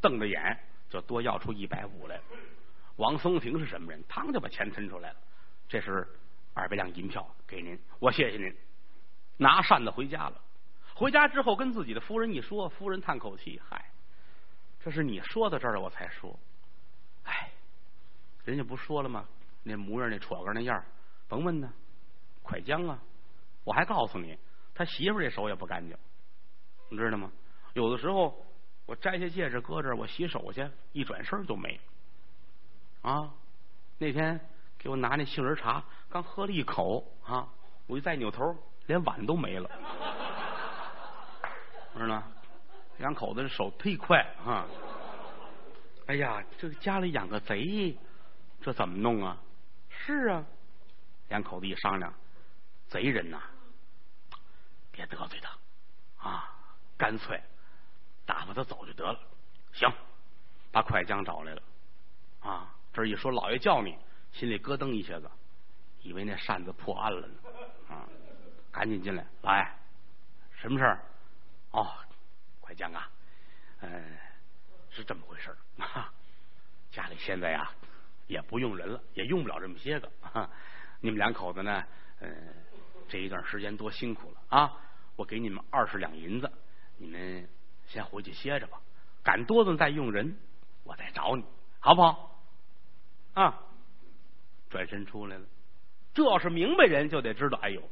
[0.00, 0.58] 瞪着眼
[0.94, 2.20] 就多要出一百五来。
[2.96, 4.00] 王松亭是什么人？
[4.04, 5.16] 嘡就把钱抻出来了。
[5.68, 6.06] 这是
[6.54, 8.54] 二百两银票，给您，我谢谢您。
[9.36, 10.40] 拿扇子回家了。
[10.94, 13.90] 回家之后跟自己的夫人一说，夫人叹口气：“嗨，
[14.78, 16.38] 这是你说到这儿我才说。
[17.24, 17.50] 哎，
[18.44, 19.26] 人家不说了吗？
[19.64, 20.80] 那模样，那戳个那样
[21.26, 21.72] 甭问呢。
[22.44, 22.96] 蒯江啊，
[23.64, 24.38] 我还告诉你，
[24.72, 25.96] 他媳妇这手也不干净，
[26.90, 27.32] 你知道吗？
[27.72, 28.43] 有的时候
[28.86, 31.80] 我摘下戒指搁这儿，我洗手去，一转身就没。”
[33.02, 33.32] 啊，
[33.98, 34.40] 那天
[34.78, 37.48] 给我拿那杏仁茶，刚喝了一口啊，
[37.86, 39.70] 我一再扭头，连碗都没了，
[41.94, 42.24] 知道吗？
[42.98, 44.66] 两口子这手忒快啊！
[46.06, 47.96] 哎呀，这个家里养个贼，
[48.62, 49.36] 这怎么弄啊？
[49.90, 50.44] 是啊，
[51.28, 52.14] 两口子一商量，
[52.88, 53.42] 贼人呐，
[54.92, 56.54] 别得罪他啊，
[56.96, 57.42] 干脆
[58.26, 59.18] 打发他走就得了。
[59.72, 59.90] 行，
[60.72, 61.62] 把快江找来了
[62.40, 62.74] 啊。
[62.92, 63.98] 这一说，老爷叫你，
[64.32, 65.28] 心里咯噔一下子，
[66.02, 67.34] 以为那扇子破案了呢，
[67.88, 68.06] 啊！
[68.70, 69.66] 赶紧进来，老爷，
[70.52, 71.02] 什么事儿？
[71.72, 71.92] 哦，
[72.60, 73.10] 快将啊！
[73.80, 74.16] 嗯，
[74.90, 75.56] 是这么回事儿。
[76.92, 77.68] 家里现在呀，
[78.28, 80.08] 也不用人了，也用不了这么些个。
[80.32, 80.48] 啊
[81.00, 81.84] 你们两口子呢？
[82.20, 82.54] 嗯，
[83.08, 84.72] 这一段时间多辛苦了啊！
[85.16, 86.50] 我给你们二十两银子，
[86.96, 87.48] 你们
[87.86, 88.78] 先回去歇着吧。
[89.22, 90.36] 赶多顿再用人，
[90.82, 91.44] 我再找你，
[91.80, 92.38] 好不好？
[93.34, 93.58] 啊，
[94.68, 95.44] 转身出来了。
[96.12, 97.82] 这要是明白人，就得知道，哎呦，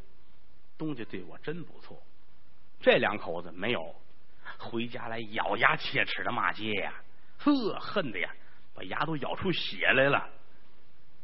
[0.79, 2.01] 东家对我真不错。
[2.81, 3.95] 这两口子没有
[4.59, 6.93] 回家来咬牙切齿的骂街呀，
[7.39, 8.31] 呵，恨的呀，
[8.75, 10.29] 把牙都咬出血来了。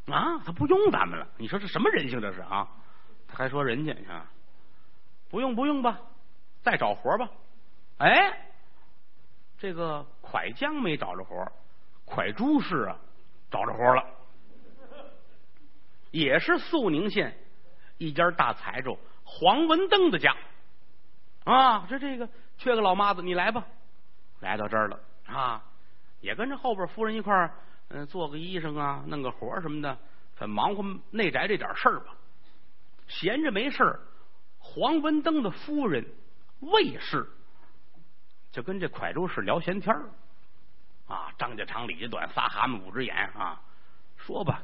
[0.07, 2.67] 啊，他不用咱们了，你说这什么人性这是啊？
[3.29, 4.31] 他还说人家啊，
[5.29, 6.01] 不用不用吧，
[6.63, 7.29] 再找活吧。
[7.99, 8.48] 哎，
[9.59, 11.51] 这个蒯江没找着活，
[12.07, 12.97] 蒯朱氏啊。
[13.51, 14.05] 找着活了，
[16.11, 17.35] 也是肃宁县
[17.97, 20.37] 一家大财主黄文登的家
[21.45, 21.87] 啊。
[21.89, 23.65] 这这个缺个老妈子，你来吧。
[24.41, 25.65] 来到这儿了啊，
[26.21, 27.55] 也跟着后边夫人一块儿，
[27.89, 29.97] 嗯，做个衣裳啊，弄个活什么的，
[30.37, 32.15] 很忙活内宅这点事儿吧。
[33.07, 34.01] 闲着没事儿，
[34.59, 36.05] 黄文登的夫人
[36.61, 37.27] 魏氏
[38.51, 40.11] 就跟这蒯州市聊闲天儿
[41.07, 43.61] 啊，张家长李家短，仨蛤蟆五只眼啊，
[44.17, 44.63] 说吧，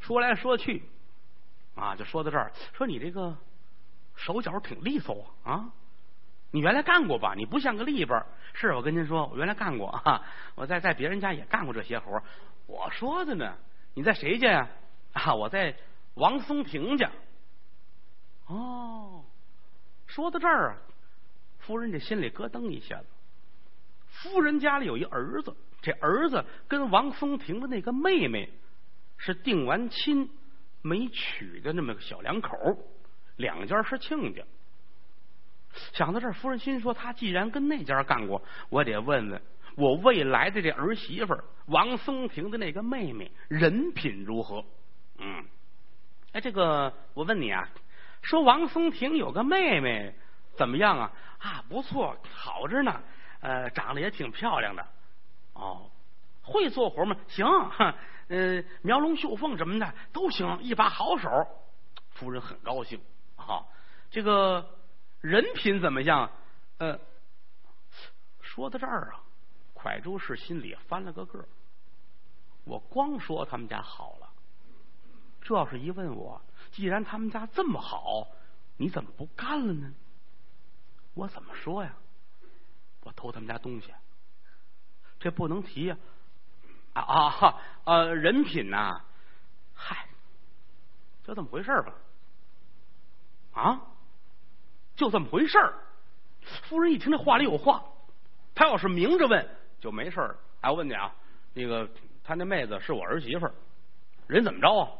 [0.00, 0.82] 说来说去
[1.74, 3.36] 啊，就说到这儿，说你这个
[4.14, 5.72] 手脚挺利索啊啊，
[6.50, 7.34] 你原来干过吧？
[7.36, 8.24] 你不像个利本
[8.54, 10.22] 是我跟您说，我原来干过啊，
[10.54, 12.22] 我在在别人家也干过这些活
[12.66, 13.56] 我说的呢，
[13.94, 14.68] 你在谁家呀？
[15.12, 15.76] 啊，我在
[16.14, 17.10] 王松亭家。
[18.46, 19.24] 哦，
[20.06, 20.76] 说到这儿啊，
[21.66, 23.06] 夫人这心里咯噔一下子。
[24.08, 28.48] 夫人家里有一儿子，这儿子跟王松亭的那个妹妹
[29.16, 30.30] 是定完亲
[30.80, 32.56] 没娶的那么个小两口，
[33.36, 34.42] 两家是亲家。
[35.92, 39.42] 想到这儿，夫人心说：他既然跟那家干过，我得问问
[39.74, 44.64] 我未来的这儿媳妇王松亭的那个妹妹人品如何？
[45.18, 45.44] 嗯，
[46.32, 47.68] 哎，这个我问你啊。
[48.22, 50.14] 说王松亭有个妹妹
[50.56, 51.12] 怎么样啊？
[51.38, 53.00] 啊，不错，好着呢。
[53.40, 54.86] 呃，长得也挺漂亮的。
[55.52, 55.90] 哦，
[56.42, 57.16] 会做活吗？
[57.28, 57.46] 行，
[58.28, 61.30] 呃，描龙绣凤什么的都行，一把好手。
[62.10, 63.00] 夫人很高兴。
[63.36, 63.68] 好，
[64.10, 64.66] 这个
[65.20, 66.30] 人品怎么样？
[66.78, 66.98] 呃，
[68.40, 69.20] 说到这儿啊，
[69.74, 71.44] 蒯州市心里翻了个个。
[72.64, 74.28] 我光说他们家好了，
[75.42, 76.40] 这要是一问我。
[76.72, 78.26] 既然他们家这么好，
[78.76, 79.92] 你怎么不干了呢？
[81.16, 81.92] 我怎么说呀？
[83.02, 83.92] 我偷他们家东西，
[85.18, 85.96] 这不能提呀！
[86.92, 89.00] 啊啊呃，人品呐，
[89.74, 90.08] 嗨，
[91.24, 91.94] 就这么回事吧？
[93.54, 93.80] 啊，
[94.94, 95.58] 就这么回事
[96.64, 97.82] 夫人一听这话里有话，
[98.54, 99.48] 他要是明着问
[99.80, 100.36] 就没事儿。
[100.60, 101.14] 哎，我问你啊，
[101.54, 101.88] 那个
[102.24, 103.54] 他那妹子是我儿媳妇儿，
[104.26, 104.90] 人怎么着啊？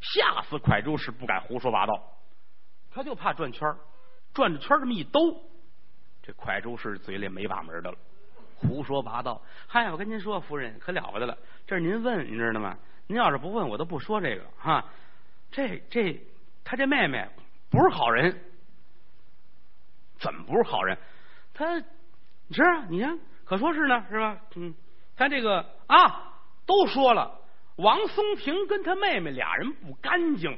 [0.00, 1.92] 吓死蒯州市不敢胡说八道，
[2.90, 3.76] 他就怕转圈
[4.32, 5.20] 转着圈这么一兜，
[6.22, 7.98] 这蒯州市嘴里没把门的了，
[8.56, 9.40] 胡说八道。
[9.66, 12.76] 嗨，我跟您说，夫人可了不得了，这是您问，您知道吗？
[13.06, 14.84] 您要是不问，我都不说这个哈。
[15.50, 16.20] 这这，
[16.62, 17.26] 他这妹妹
[17.70, 18.38] 不是好人，
[20.18, 20.96] 怎么不是好人？
[21.54, 21.82] 他
[22.50, 24.38] 是啊，你看，可说是呢，是吧？
[24.56, 24.74] 嗯，
[25.16, 26.34] 他这个啊，
[26.66, 27.38] 都说了。
[27.76, 30.50] 王松亭跟他妹妹俩人不干净，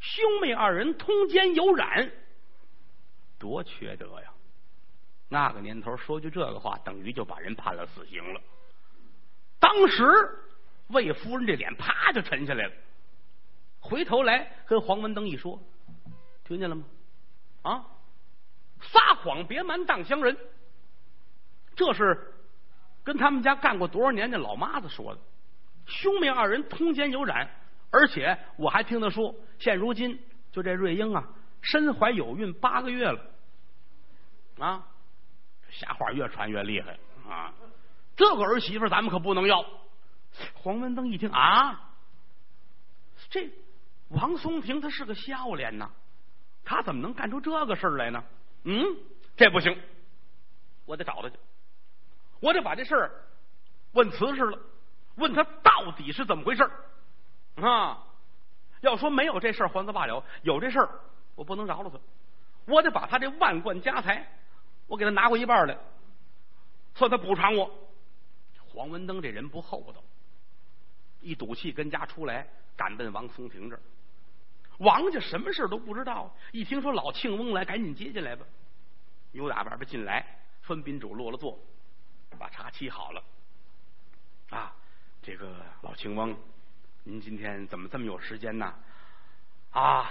[0.00, 2.10] 兄妹二人通奸有染，
[3.38, 4.32] 多缺德呀！
[5.28, 8.40] 那个年头说句这个话，等于就把人判了死刑了。
[9.58, 10.04] 当时
[10.88, 12.72] 魏夫人这脸啪就沉下来了，
[13.80, 15.60] 回头来跟黄文登一说，
[16.44, 16.84] 听见了吗？
[17.62, 17.84] 啊，
[18.80, 20.36] 撒谎别瞒当乡人，
[21.76, 22.32] 这是
[23.04, 25.20] 跟他们家干过多少年的老妈子说的。
[25.86, 27.50] 兄妹二人通奸有染，
[27.90, 30.18] 而且我还听他说，现如今
[30.52, 31.28] 就这瑞英啊，
[31.60, 33.20] 身怀有孕八个月了，
[34.58, 34.86] 啊，
[35.70, 37.52] 瞎话越传越厉害啊！
[38.16, 39.64] 这个儿媳妇咱们可不能要。
[40.54, 41.92] 黄文登一听啊，
[43.30, 43.50] 这
[44.08, 45.90] 王松亭他是个笑脸呐，
[46.64, 48.24] 他怎么能干出这个事儿来呢？
[48.64, 48.84] 嗯，
[49.36, 49.80] 这不行，
[50.84, 51.36] 我得找他去，
[52.40, 53.10] 我得把这事儿
[53.92, 54.58] 问瓷实了。
[55.16, 56.62] 问他到底是怎么回事
[57.56, 58.04] 啊？
[58.80, 60.88] 要说没有这事儿还则罢了，有这事儿
[61.34, 61.98] 我不能饶了他，
[62.66, 64.28] 我得把他这万贯家财，
[64.88, 65.78] 我给他拿过一半来，
[66.96, 67.70] 算他补偿我。
[68.72, 70.02] 黄文登这人不厚道，
[71.20, 73.80] 一赌气跟家出来，赶奔王松亭这儿。
[74.78, 78.44] 王家什么事都不知道，一听说老庆翁来，赶紧接进来吧。
[79.32, 80.24] 牛打外边进来，
[80.62, 81.58] 分宾主落了座，
[82.38, 83.22] 把茶沏好了
[84.50, 84.74] 啊。
[85.20, 86.34] 这个老庆翁，
[87.04, 88.74] 您今天怎么这么有时间呢？
[89.72, 90.10] 啊，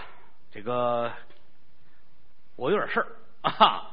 [0.52, 1.12] 这个
[2.56, 3.08] 我有点事儿
[3.42, 3.90] 啊，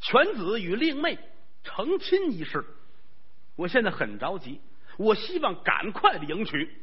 [0.00, 1.18] 犬子与令妹
[1.64, 2.64] 成亲一事，
[3.56, 4.60] 我现在很着急，
[4.98, 6.82] 我希望赶快的迎娶。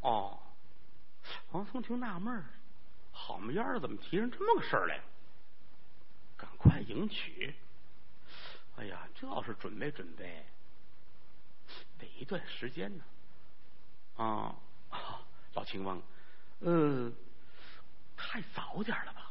[0.00, 0.38] 哦，
[1.52, 2.44] 王松亭纳闷儿，
[3.12, 5.00] 好么样怎么提上这么个事儿来？
[6.36, 7.54] 赶快迎娶？
[8.76, 10.44] 哎呀，这要是准备准备。
[11.98, 13.04] 得一段时间呢，
[14.16, 14.54] 啊，
[15.54, 16.00] 老青翁，
[16.60, 17.10] 呃，
[18.16, 19.27] 太早点了吧？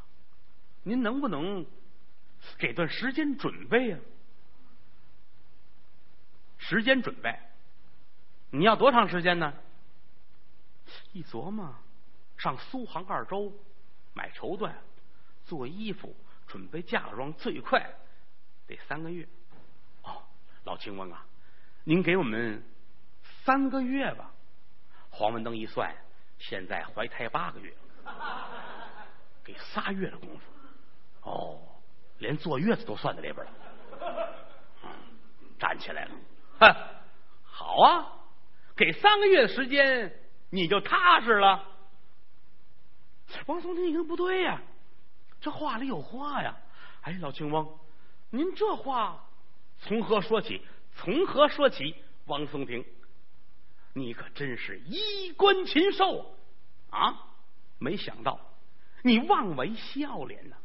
[0.88, 1.66] 您能不能
[2.56, 4.00] 给段时间准备啊？
[6.56, 7.38] 时间准备，
[8.50, 9.52] 你要多长时间呢？
[11.12, 11.74] 一琢磨，
[12.38, 13.52] 上苏杭二州
[14.14, 14.72] 买绸缎、
[15.44, 17.86] 做衣服、准备嫁妆，最快
[18.66, 19.28] 得三个月。
[20.04, 20.22] 哦，
[20.64, 21.26] 老青翁啊。
[21.84, 22.64] 您给我们
[23.44, 24.32] 三个月吧。
[25.10, 25.94] 黄文登一算，
[26.38, 27.76] 现在怀胎八个月，
[29.44, 30.40] 给仨月的功夫。
[31.28, 31.60] 哦，
[32.18, 33.52] 连坐月子都算在里边了。
[35.58, 36.10] 站起来了，
[36.60, 36.74] 哼，
[37.42, 38.12] 好啊，
[38.76, 40.12] 给三个月的时间，
[40.50, 41.64] 你就踏实了。
[43.46, 44.62] 王松亭一听不对呀，
[45.40, 46.56] 这话里有话呀！
[47.02, 47.78] 哎，老青翁，
[48.30, 49.24] 您这话
[49.80, 50.62] 从何说起？
[50.96, 51.94] 从何说起？
[52.26, 52.84] 王松亭，
[53.92, 56.36] 你可真是衣冠禽兽
[56.90, 57.26] 啊！
[57.78, 58.40] 没想到
[59.02, 60.56] 你妄为笑脸呢，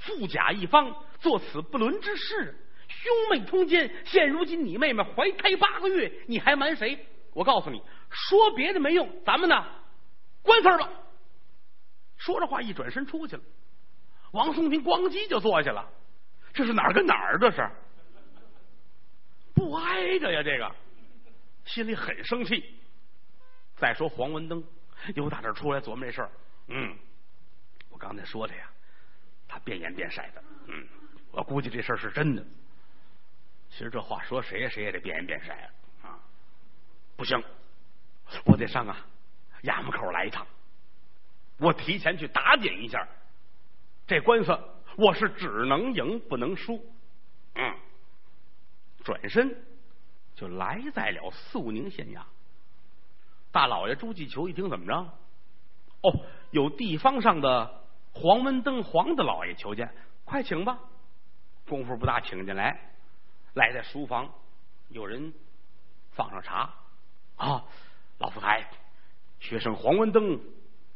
[0.00, 2.54] 富甲一方，做此不伦之事。
[2.88, 7.06] 兄妹通奸，现如今你妹妹怀胎八个月，你还瞒谁？
[7.32, 9.64] 我告诉你，说别的没用，咱们呢，
[10.42, 10.90] 关事儿吧。
[12.16, 13.42] 说着话，一转身出去了。
[14.32, 15.88] 王松亭咣叽就坐下了。
[16.52, 17.38] 这是哪儿跟哪儿？
[17.38, 17.70] 这是
[19.54, 20.42] 不挨着呀？
[20.42, 20.74] 这个
[21.64, 22.64] 心里很生气。
[23.76, 24.62] 再说黄文登
[25.14, 26.30] 由打这儿出来琢磨这事儿，
[26.68, 26.98] 嗯，
[27.88, 28.70] 我刚才说的呀，
[29.50, 30.86] 他变颜变色的，嗯，
[31.32, 32.46] 我估计这事儿是真的。
[33.68, 35.52] 其实这话说谁呀谁也得变颜变色
[36.06, 36.18] 啊！
[37.16, 37.42] 不行，
[38.44, 39.04] 我得上啊
[39.64, 40.46] 衙门口来一趟，
[41.58, 43.06] 我提前去打点一下
[44.06, 44.56] 这官司，
[44.96, 46.84] 我是只能赢不能输。
[47.54, 47.76] 嗯，
[49.02, 49.64] 转身
[50.36, 52.22] 就来在了肃宁县衙。
[53.50, 54.94] 大老爷朱继求一听怎么着？
[56.02, 57.79] 哦，有地方上的
[58.12, 59.92] 黄文登黄大老爷求见，
[60.24, 60.78] 快请吧。
[61.68, 62.78] 功夫不大，请进来。
[63.54, 64.32] 来在书房，
[64.88, 65.32] 有人
[66.12, 66.72] 放上茶
[67.36, 67.64] 啊！
[68.18, 68.68] 老夫台，
[69.38, 70.38] 学生黄文登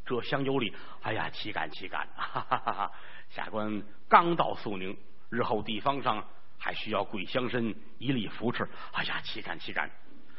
[0.04, 0.74] 这厢有礼。
[1.02, 2.06] 哎呀，岂敢岂敢！
[2.16, 2.92] 哈哈哈！
[3.30, 4.96] 下官刚到肃宁，
[5.30, 6.24] 日后地方上
[6.58, 8.68] 还需要贵乡绅一力扶持。
[8.92, 9.90] 哎呀，岂敢岂敢！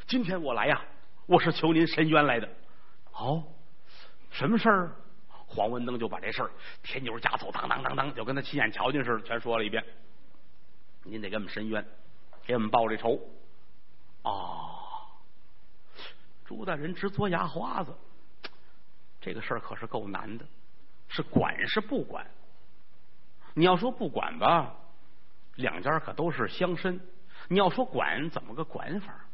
[0.07, 0.81] 今天我来呀，
[1.25, 2.49] 我是求您伸冤来的。
[3.13, 3.43] 哦，
[4.29, 4.95] 什么事儿？
[5.55, 6.51] 黄文登就把这事儿
[6.83, 9.83] 添油加醋，当当当当，就跟他亲眼瞧见似的，全说了一遍。
[11.03, 11.83] 您得给我们伸冤。
[12.47, 13.19] 给我们报这仇
[14.21, 14.77] 哦，
[16.45, 17.91] 朱大人直嘬牙花子，
[19.19, 20.45] 这个事儿可是够难的，
[21.07, 22.27] 是管是不管？
[23.55, 24.75] 你要说不管吧，
[25.55, 26.99] 两家可都是乡绅；
[27.47, 29.25] 你要说管，怎么个管法？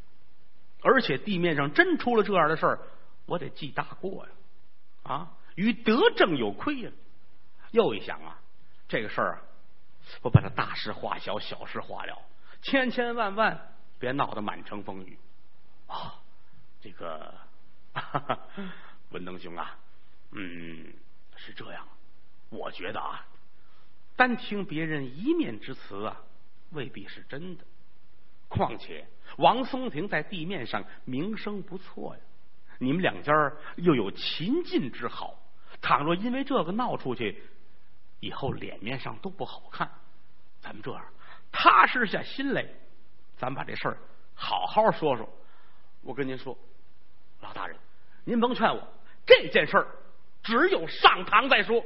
[0.82, 2.80] 而且地面上真出了这样的事儿，
[3.26, 4.32] 我得记大过呀！
[5.04, 6.92] 啊，与德政有亏呀！
[7.72, 8.40] 又一想啊，
[8.88, 9.42] 这个事儿啊，
[10.22, 12.18] 我把它大事化小，小事化了。
[12.62, 15.18] 千千万万别闹得满城风雨
[15.88, 16.16] 啊！
[16.82, 17.34] 这个
[17.94, 18.40] 哈哈
[19.10, 19.78] 文登兄啊，
[20.32, 20.94] 嗯，
[21.36, 21.88] 是这样。
[22.50, 23.26] 我觉得啊，
[24.16, 26.22] 单听别人一面之词啊，
[26.72, 27.64] 未必是真的。
[28.50, 32.22] 况且王松亭在地面上名声不错呀，
[32.80, 33.34] 你们两家
[33.78, 35.41] 又有秦晋之好，
[35.82, 37.44] 倘若因为这个闹出去，
[38.20, 39.90] 以后脸面上都不好看。
[40.62, 41.04] 咱们这样。
[41.52, 42.66] 踏实下心来，
[43.36, 43.98] 咱把这事儿
[44.36, 45.28] 好好说说。
[46.02, 46.58] 我跟您说，
[47.42, 47.78] 老大人，
[48.24, 48.88] 您甭劝我，
[49.26, 49.88] 这件事儿
[50.44, 51.84] 只有上堂再说。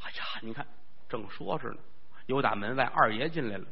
[0.00, 0.66] 哎呀，你看，
[1.08, 1.78] 正说着呢，
[2.26, 3.64] 有打门外二爷进来了。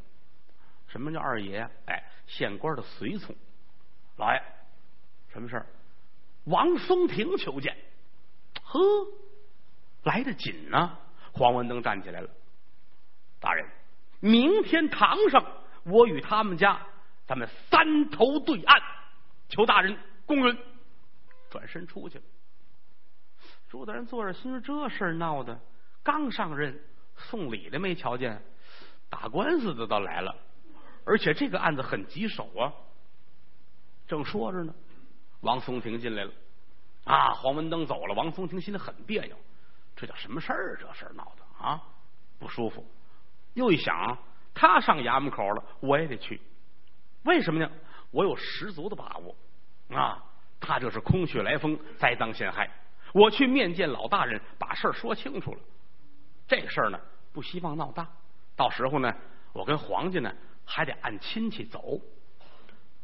[0.86, 1.68] 什么叫二爷？
[1.86, 3.34] 哎，县官的随从。
[4.16, 4.42] 老爷，
[5.32, 5.66] 什么事儿？
[6.44, 7.76] 王松亭求见。
[8.62, 8.78] 呵，
[10.04, 10.98] 来得紧呢。
[11.32, 12.30] 黄文登站起来了，
[13.38, 13.66] 大人。
[14.20, 15.44] 明天堂上，
[15.84, 16.80] 我与他们家，
[17.26, 18.82] 咱们三头对岸，
[19.48, 20.58] 求大人公允。
[21.48, 22.24] 转身出去了。
[23.68, 25.58] 朱大人坐着，心说这事儿闹的，
[26.02, 26.80] 刚上任，
[27.16, 28.42] 送礼的没瞧见，
[29.08, 30.36] 打官司的倒来了，
[31.04, 32.72] 而且这个案子很棘手啊。
[34.06, 34.74] 正说着呢，
[35.40, 36.32] 王松亭进来了。
[37.04, 39.36] 啊，黄文登走了，王松亭心里很别扭，
[40.00, 40.78] 这叫什么事儿？
[40.80, 41.78] 这事儿闹的啊，
[42.38, 42.82] 不舒服。
[43.52, 44.16] 又一想，
[44.54, 46.40] 他上衙门口了，我也得去。
[47.24, 47.70] 为什么呢？
[48.10, 49.36] 我有十足的把握
[49.94, 50.24] 啊！
[50.58, 52.70] 他这是空穴来风，栽赃陷害。
[53.12, 55.58] 我去面见老大人，把事儿说清楚了。
[56.48, 56.98] 这个事儿呢，
[57.34, 58.08] 不希望闹大。
[58.56, 59.14] 到时候呢，
[59.52, 60.32] 我跟黄家呢
[60.64, 62.00] 还得按亲戚走。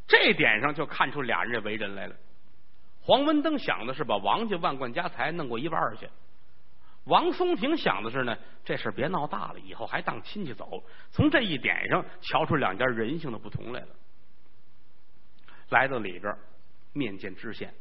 [0.06, 2.16] 这点上就看出俩人这为人来了。
[3.02, 6.08] 黄文登想的是把王家万贯家财弄过一半去。
[7.06, 10.82] 王松亭想的是呢，这事别闹大了，以后还当亲戚走。
[11.10, 13.88] 从这一点上瞧出两家人性的不同来了。
[15.70, 16.36] 来到里边
[16.92, 17.72] 面见知县，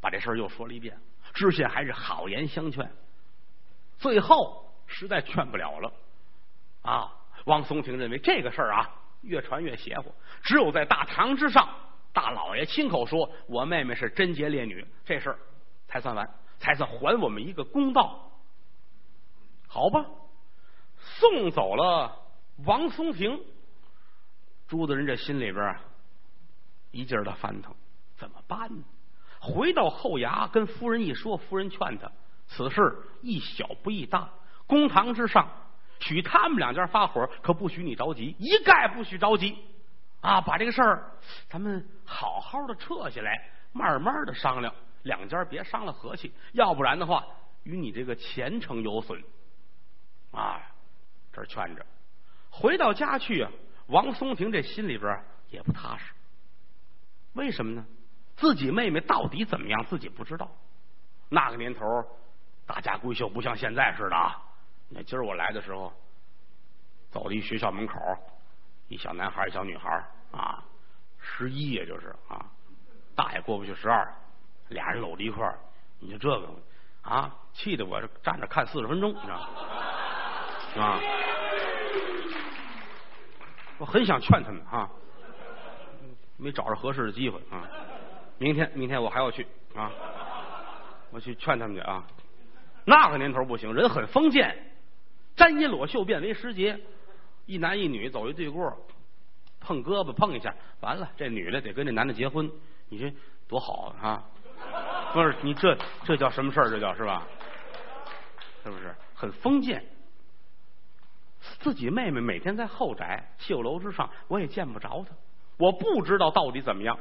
[0.00, 0.96] 把这事又说了一遍。
[1.34, 2.88] 知县还是好言相劝，
[3.98, 5.92] 最后实在劝不了了。
[6.82, 7.12] 啊，
[7.46, 8.88] 王松亭认为这个事儿啊，
[9.22, 11.68] 越传越邪乎，只有在大堂之上，
[12.12, 15.38] 大老爷亲口说我妹妹是贞洁烈女，这事儿
[15.88, 16.30] 才算完，
[16.60, 18.22] 才算还我们一个公道。
[19.76, 20.06] 好吧，
[20.96, 22.10] 送走了
[22.64, 23.38] 王松亭，
[24.66, 25.80] 朱大人这心里边啊，
[26.92, 27.74] 一劲儿的翻腾，
[28.16, 28.82] 怎么办呢？
[29.38, 32.10] 回到后衙跟夫人一说，夫人劝他，
[32.46, 34.30] 此事一小不宜大，
[34.66, 35.46] 公堂之上，
[36.00, 39.58] 许他们两家发火，可不许你着急，一概不许着急
[40.22, 40.40] 啊！
[40.40, 41.10] 把这个事儿，
[41.50, 44.72] 咱们好好的撤下来，慢慢的商量，
[45.02, 47.22] 两家别伤了和气，要不然的话，
[47.64, 49.22] 与你这个前程有损
[50.36, 50.60] 啊！
[51.32, 51.84] 这儿劝着，
[52.50, 53.50] 回到家去啊，
[53.88, 56.12] 王松亭这心里边也不踏实，
[57.34, 57.84] 为什么呢？
[58.36, 60.50] 自己妹妹到底怎么样，自己不知道。
[61.28, 61.84] 那个年头，
[62.66, 64.42] 大家闺秀不像现在似的啊。
[64.88, 65.92] 那今儿我来的时候，
[67.10, 67.98] 走到一学校门口，
[68.88, 69.88] 一小男孩，一小女孩
[70.32, 70.62] 啊，
[71.18, 72.44] 十一也就是啊，
[73.14, 74.06] 大也过不去十二，
[74.68, 75.58] 俩人搂在一块儿。
[75.98, 76.48] 你说这个
[77.02, 79.48] 啊，气得我站着看四十分钟，你知道吗？
[80.78, 81.00] 啊，
[83.78, 84.90] 我很想劝他们啊，
[86.36, 87.66] 没找着合适的机会啊。
[88.38, 89.90] 明天，明天我还要去啊！
[91.10, 92.04] 我去劝他们去啊！
[92.84, 94.54] 那个年头不行，人很封建，
[95.34, 96.78] 沾衣裸袖变为时节，
[97.46, 98.76] 一男一女走一对过，
[99.60, 102.50] 碰胳膊碰一下，完了，这女的得跟这男的结婚，
[102.90, 103.10] 你说
[103.48, 104.22] 多好啊！
[105.14, 105.74] 不是你这
[106.04, 106.70] 这叫什么事儿？
[106.70, 107.26] 这叫是吧？
[108.62, 109.82] 是不是很封建？
[111.66, 115.16] 自己妹妹每天在后宅绣楼之上，我也见不着她，
[115.56, 116.96] 我不知道到底怎么样。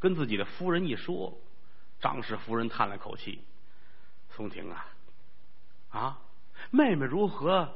[0.00, 1.38] 跟自己的夫人一说，
[2.00, 3.44] 张氏夫人叹了口气
[4.34, 4.86] ：“松婷啊，
[5.90, 6.18] 啊，
[6.72, 7.72] 妹妹如何？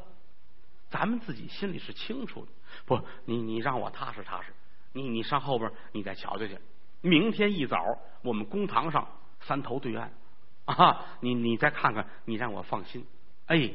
[0.90, 2.50] 咱们自己心里是清楚的。
[2.86, 4.52] 不，你你让我踏实踏实。
[4.94, 6.58] 你你上后边，你再瞧瞧去。
[7.02, 7.78] 明天一早，
[8.22, 9.06] 我们公堂上
[9.42, 10.12] 三头对岸
[10.66, 11.06] 啊！
[11.20, 13.06] 你你再看看，你让我放心。
[13.46, 13.70] 哎，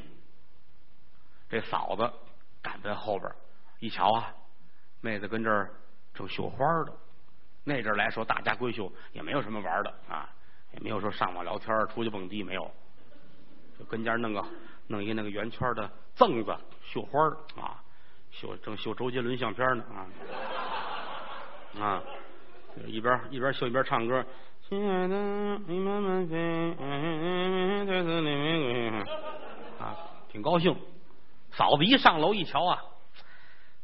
[1.50, 2.10] 这嫂子
[2.62, 3.30] 赶在后边
[3.80, 4.32] 一瞧啊，
[5.02, 5.70] 妹子跟这儿
[6.14, 6.92] 正绣花呢。”
[7.62, 10.26] 那阵来说，大家闺秀也没有什么玩的啊，
[10.72, 12.70] 也没有说上网聊天、出去蹦迪，没有，
[13.78, 14.42] 就跟家弄个
[14.86, 17.20] 弄一那个圆圈的凳子绣花
[17.60, 17.82] 啊，
[18.30, 20.08] 绣正绣周杰伦相片呢啊
[21.82, 22.02] 啊，
[22.86, 24.24] 一边一边绣一边唱歌，
[24.66, 25.14] 亲爱的，
[25.66, 26.74] 你慢慢飞，
[27.86, 28.98] 在这里玫瑰
[29.78, 29.96] 啊，
[30.30, 30.74] 挺高兴。
[31.60, 32.82] 嫂子一上楼一瞧啊，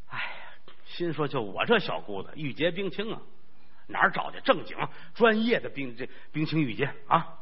[0.08, 3.20] 哎呀，心说就我这小姑子，玉洁冰清啊。
[3.86, 4.74] 哪儿找去正经
[5.14, 7.38] 专业的冰这冰清玉洁啊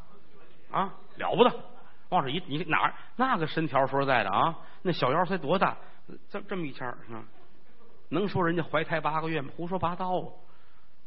[0.73, 1.65] 啊了不得！
[2.09, 5.77] 往这一你哪儿那个身条说实在的啊，那小腰才多大？
[6.29, 7.23] 这这么一圈是吧？
[8.09, 9.53] 能说人家怀胎八个月吗？
[9.57, 10.27] 胡说八道啊！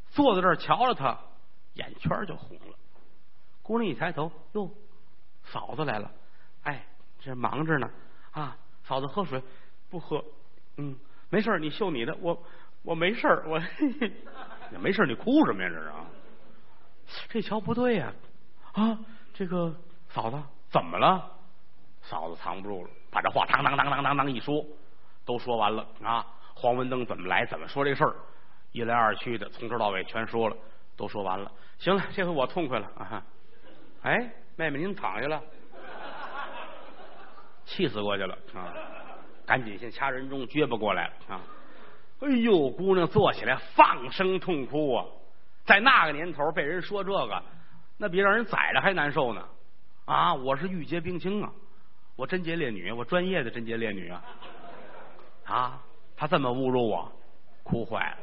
[0.09, 1.19] 坐在这儿瞧着他，
[1.73, 2.78] 眼圈就红了。
[3.61, 4.71] 姑娘一抬头，哟，
[5.43, 6.09] 嫂子来了！
[6.63, 6.86] 哎，
[7.19, 7.91] 这忙着呢
[8.32, 8.57] 啊！
[8.88, 9.42] 嫂子喝水
[9.90, 10.24] 不喝？
[10.78, 10.96] 嗯，
[11.30, 12.42] 没事你秀你的，我
[12.84, 13.62] 我没事我。
[14.80, 15.70] 没事，你哭什么呀？
[15.70, 16.06] 这是啊，
[17.30, 18.14] 这瞧不对呀！
[18.74, 18.98] 啊，
[19.34, 19.76] 这个
[20.10, 20.38] 嫂子
[20.70, 21.30] 怎么了？
[22.02, 24.66] 嫂子藏不住了，把这话当当当当当当一说，
[25.26, 26.26] 都说完了啊！
[26.56, 27.46] 黄文登怎么来？
[27.46, 28.16] 怎么说这事儿？
[28.72, 30.56] 一来二去的，从头到尾全说了，
[30.96, 31.52] 都说完了。
[31.78, 33.24] 行了，这回我痛快了啊！
[34.02, 35.42] 哎，妹妹您躺下了，
[37.68, 38.74] 气死过去了啊！
[39.45, 41.41] 赶紧先掐人中，撅巴过来了啊！
[42.22, 45.05] 哎呦，姑娘坐起来放声痛哭啊！
[45.65, 47.43] 在那个年头被人说这个，
[47.97, 49.45] 那比让人宰了还难受呢！
[50.05, 51.51] 啊，我是玉洁冰清啊，
[52.15, 54.24] 我贞洁烈女，我专业的贞洁烈女啊！
[55.45, 55.82] 啊，
[56.15, 57.11] 他这么侮辱我，
[57.63, 58.18] 哭坏了。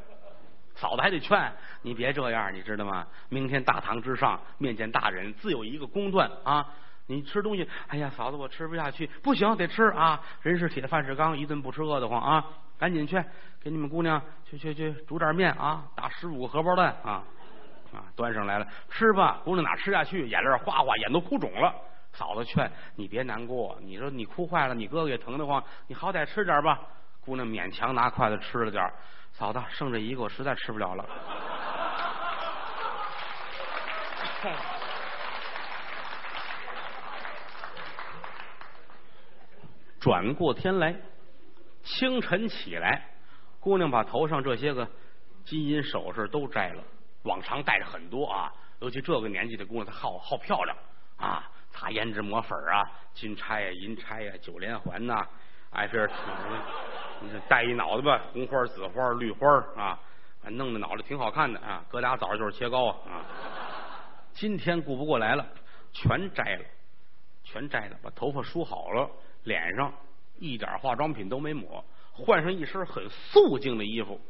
[0.75, 3.07] 嫂子还得劝你别这样，你知道吗？
[3.29, 6.67] 明天大堂之上面见大人，自有一个公断啊！
[7.07, 10.21] 你吃东西，哎呀，嫂子我吃不下去，不行，得吃啊！
[10.43, 12.45] 人是铁，饭是钢，一顿不吃饿得慌啊！
[12.79, 13.23] 赶紧去
[13.63, 17.23] 给你们姑娘去去去煮点面啊，打十五个荷包蛋啊
[17.93, 19.41] 啊，端上来了，吃吧。
[19.45, 21.75] 姑娘哪吃下去，眼泪哗哗，眼都哭肿了。
[22.13, 26.81] 嫂子劝你别难过，你说你哭坏了，你哥哥也疼得慌，你好歹吃点吧。
[27.21, 28.91] 姑娘勉强拿筷子吃了点
[29.33, 31.05] 嫂子剩这一个，我实在吃不了了。
[40.05, 40.95] 转过天来。
[41.83, 43.09] 清晨起来，
[43.59, 44.87] 姑娘把头上这些个
[45.47, 46.83] 金银首饰都摘了。
[47.23, 50.77] 往常戴着很多啊，尤其这个年纪的姑娘，她好好漂亮
[51.17, 52.85] 啊，擦胭脂抹粉啊，
[53.15, 55.27] 金钗呀、银钗呀、九连环呐，
[55.71, 56.07] 哎这
[57.49, 59.99] 戴一脑袋吧，红花、紫花、绿花啊，
[60.51, 61.83] 弄的脑袋挺好看的啊。
[61.89, 63.25] 隔俩早上就是切糕啊。
[64.33, 65.47] 今天顾不过来了，
[65.93, 66.65] 全摘了，
[67.43, 69.11] 全摘了，把头发梳好了，
[69.45, 69.93] 脸上。
[70.41, 74.21] 一点化妆品都没抹，换上一身很素净的衣服，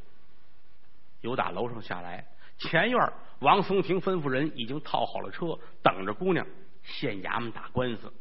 [1.23, 2.27] 由打楼上下来。
[2.59, 6.47] 前院王松亭吩咐人已经套好了车，等着姑娘
[6.83, 8.13] 县衙门打官司。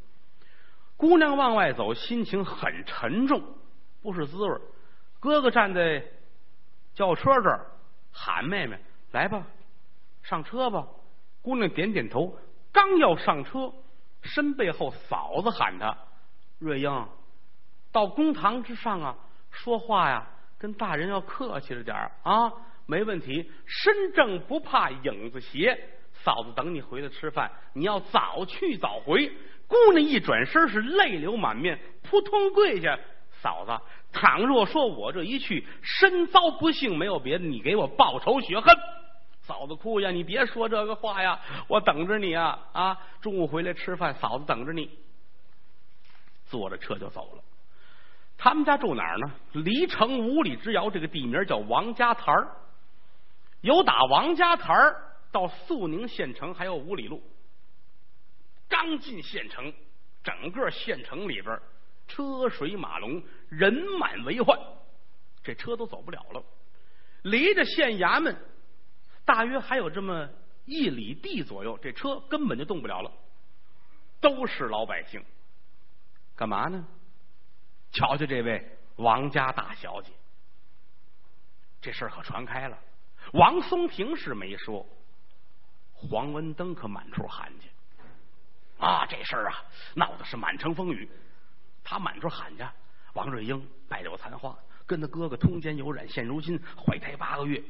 [0.96, 3.44] 姑娘往外走，心情很沉重，
[4.02, 4.62] 不是滋味。
[5.20, 6.04] 哥哥站在
[6.96, 7.68] 轿车这儿
[8.14, 8.80] 喊妹妹
[9.12, 9.46] ：“来吧，
[10.24, 10.88] 上车吧。”
[11.44, 12.38] 姑娘点点头，
[12.72, 13.74] 刚要上车，
[14.22, 15.96] 身背后嫂子喊她
[16.60, 17.08] ：“瑞英，
[17.92, 19.16] 到公堂之上啊，
[19.52, 20.28] 说话呀，
[20.58, 22.52] 跟大人要客气着点儿啊。”
[22.86, 25.90] 没问题，身正不怕影子斜。
[26.12, 29.32] 嫂子等你回来吃饭，你要早去早回。
[29.68, 33.00] 姑娘一转身是泪流满面，扑通跪下。
[33.42, 33.72] 嫂子，
[34.12, 38.76] 倘若说我这一去身遭不幸，没有别的，你给我报仇雪恨。
[39.42, 41.40] 嫂子哭呀，你别说这个话呀，
[41.70, 42.98] 我等着你啊啊！
[43.22, 44.90] 中午回来吃饭，嫂子等着你。
[46.54, 47.44] 坐着车就走了。
[48.38, 49.34] 他们家住哪儿呢？
[49.54, 52.48] 离城五里之遥，这个地名叫王家台儿。
[53.62, 57.24] 由打王家台儿到肃宁县城还有五里路。
[58.70, 59.74] 刚进县城，
[60.24, 61.60] 整个县城里边
[62.08, 64.56] 车水马龙，人满为患，
[65.42, 66.44] 这车都走不了了。
[67.24, 68.38] 离着县衙门
[69.26, 70.30] 大约还有这么
[70.66, 73.12] 一里地左右，这车根本就动不了了。
[74.22, 75.22] 都是老百姓，
[76.44, 76.86] 干嘛呢？
[77.94, 80.12] 瞧瞧这位王家大小姐，
[81.80, 82.78] 这事儿可传开了。
[83.32, 84.86] 王松亭是没说，
[85.94, 87.70] 黄文登可满处喊去
[88.78, 89.06] 啊！
[89.06, 89.64] 这事儿啊，
[89.96, 91.10] 闹的是满城风雨。
[91.82, 92.66] 他满处喊去，
[93.14, 94.54] 王瑞英败柳残花，
[94.86, 97.64] 跟他哥哥通奸有染，现如今怀胎八个月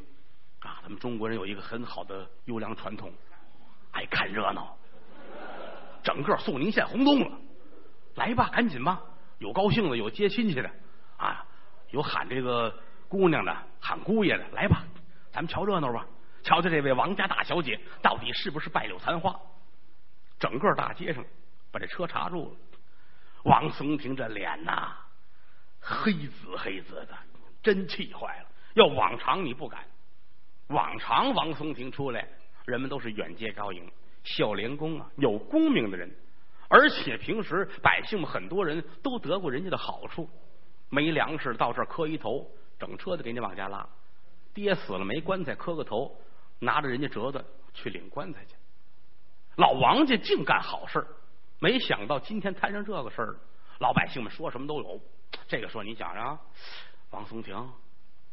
[0.62, 0.80] 啊！
[0.82, 3.14] 咱们中国人有一个很好的优良传统，
[3.92, 4.76] 爱看热闹。
[6.04, 7.40] 整个肃宁县轰动了，
[8.16, 9.02] 来吧，赶紧吧！
[9.40, 10.70] 有高兴的，有接亲戚的
[11.18, 11.46] 啊，
[11.92, 12.74] 有喊这个
[13.08, 14.84] 姑娘的，喊姑爷的，来吧！
[15.32, 16.06] 咱们瞧热闹吧，
[16.44, 19.36] 瞧瞧这位王家大小姐到底是不是败柳残花？
[20.40, 21.24] 整个大街上
[21.72, 22.58] 把这车查住了，
[23.44, 24.96] 王松亭这脸呐，
[25.80, 27.18] 黑紫黑紫的，
[27.62, 28.48] 真气坏了。
[28.76, 29.84] 要往常你不敢，
[30.68, 32.28] 往常王松亭出来，
[32.66, 33.92] 人们都是远接高迎，
[34.24, 36.10] 孝廉公啊，有功名的人，
[36.74, 40.28] 而且平时百姓们很多人都得过人家的好处，
[40.90, 42.50] 没粮食到这儿磕一头，
[42.80, 43.88] 整车的给你往家拉。
[44.56, 46.20] 爹死了没棺材，磕个头，
[46.58, 47.46] 拿着人家折子
[47.76, 48.56] 去领棺材去。
[49.56, 51.06] 老王家净干好事
[51.60, 53.36] 没想到今天摊上这个事儿，
[53.78, 55.00] 老百姓们说什么都有。
[55.48, 56.40] 这个说你想想，
[57.12, 57.56] 王松亭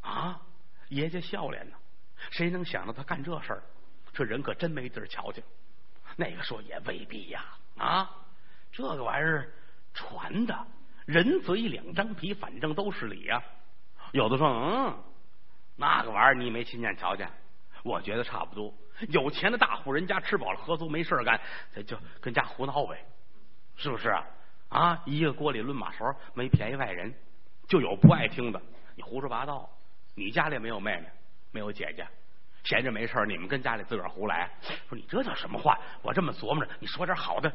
[0.00, 0.40] 啊，
[0.88, 1.76] 爷家笑脸呢，
[2.30, 3.62] 谁能想到他干这事儿？
[4.14, 5.44] 这人可真没地儿瞧去。
[6.16, 7.44] 那个说也未必呀，
[7.76, 8.10] 啊，
[8.72, 9.52] 这个玩意儿
[9.92, 10.66] 传的，
[11.06, 13.42] 人嘴两张皮，反正都是理呀。
[14.12, 15.04] 有的说嗯。
[15.76, 17.28] 那个玩意儿你没亲眼瞧见，
[17.82, 18.72] 我觉得差不多。
[19.08, 21.40] 有钱的大户人家吃饱了喝足没事干，
[21.74, 23.02] 他就跟家胡闹呗，
[23.76, 24.26] 是不是啊？
[24.68, 26.04] 啊，一个锅里抡马勺，
[26.34, 27.14] 没便宜外人。
[27.66, 28.60] 就有不爱听的，
[28.94, 29.68] 你胡说八道。
[30.14, 31.08] 你家里没有妹妹，
[31.50, 32.06] 没有姐姐，
[32.64, 34.50] 闲着没事你们跟家里自个儿胡来。
[34.88, 35.78] 说你这叫什么话？
[36.02, 37.50] 我这么琢磨着，你说点好的。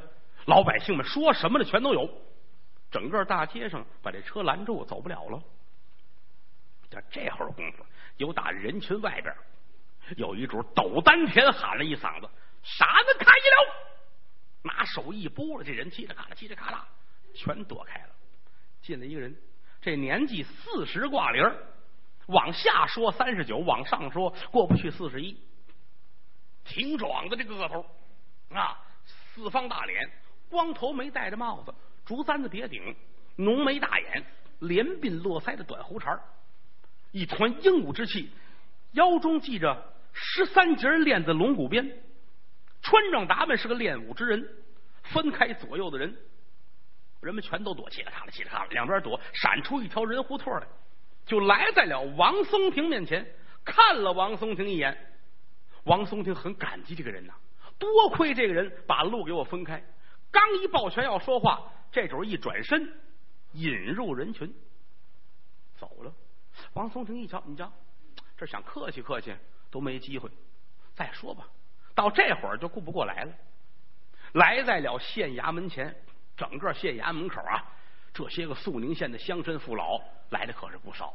[0.45, 2.09] 老百姓们说什么的全都有。
[2.91, 5.41] 整个大街上把这车拦住，走不了了。
[6.89, 7.85] 就这会儿功夫。
[8.17, 9.35] 有打人群外边
[10.15, 12.29] 有一主抖丹田喊了一嗓子
[12.63, 13.73] ：“傻子开一溜！”
[14.63, 16.87] 拿手一拨了，这人叽里咔啦叽里咔啦
[17.33, 18.09] 全躲开了。
[18.81, 19.35] 进来一个人，
[19.81, 21.43] 这年纪四十挂零
[22.27, 25.37] 往下说三十九，往上说过不去四十一，
[26.63, 27.85] 挺壮的这个个头
[28.53, 30.09] 啊，四方大脸，
[30.49, 31.73] 光头没戴着帽子，
[32.05, 32.95] 竹簪子别顶，
[33.35, 34.23] 浓眉大眼，
[34.59, 36.19] 连鬓络腮的短胡茬
[37.11, 38.29] 一团英武之气，
[38.91, 42.01] 腰中系着十三节链子龙骨鞭，
[42.81, 44.47] 穿装打扮是个练武之人。
[45.03, 46.17] 分开左右的人，
[47.21, 50.65] 人们全都躲，起来咔啦，起来咔啦，两边躲，闪出一条人胡同来，
[51.27, 53.23] 就来在了王松亭面前，
[53.63, 54.97] 看了王松亭一眼。
[55.83, 57.33] 王松亭很感激这个人呐，
[57.77, 59.83] 多亏这个人把路给我分开。
[60.35, 62.93] 刚一抱拳要说话，这主一转身，
[63.53, 64.53] 引入人群，
[65.77, 66.13] 走了。
[66.73, 67.71] 王松亭一瞧，你瞧，
[68.35, 69.33] 这想客气客气
[69.71, 70.29] 都没机会，
[70.93, 71.47] 再说吧。
[71.93, 73.33] 到这会儿就顾不过来了，
[74.33, 75.95] 来在了县衙门前，
[76.35, 77.71] 整个县衙门口啊，
[78.13, 81.13] 这些个肃宁县的乡绅父老来的可是不少。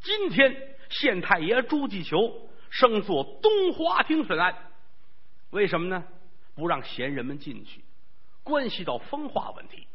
[0.00, 4.72] 今天县太爷朱继求升做东华厅审案，
[5.50, 6.02] 为什么呢？
[6.56, 7.84] 不让闲人们进去，
[8.44, 9.88] 关系到风化问题。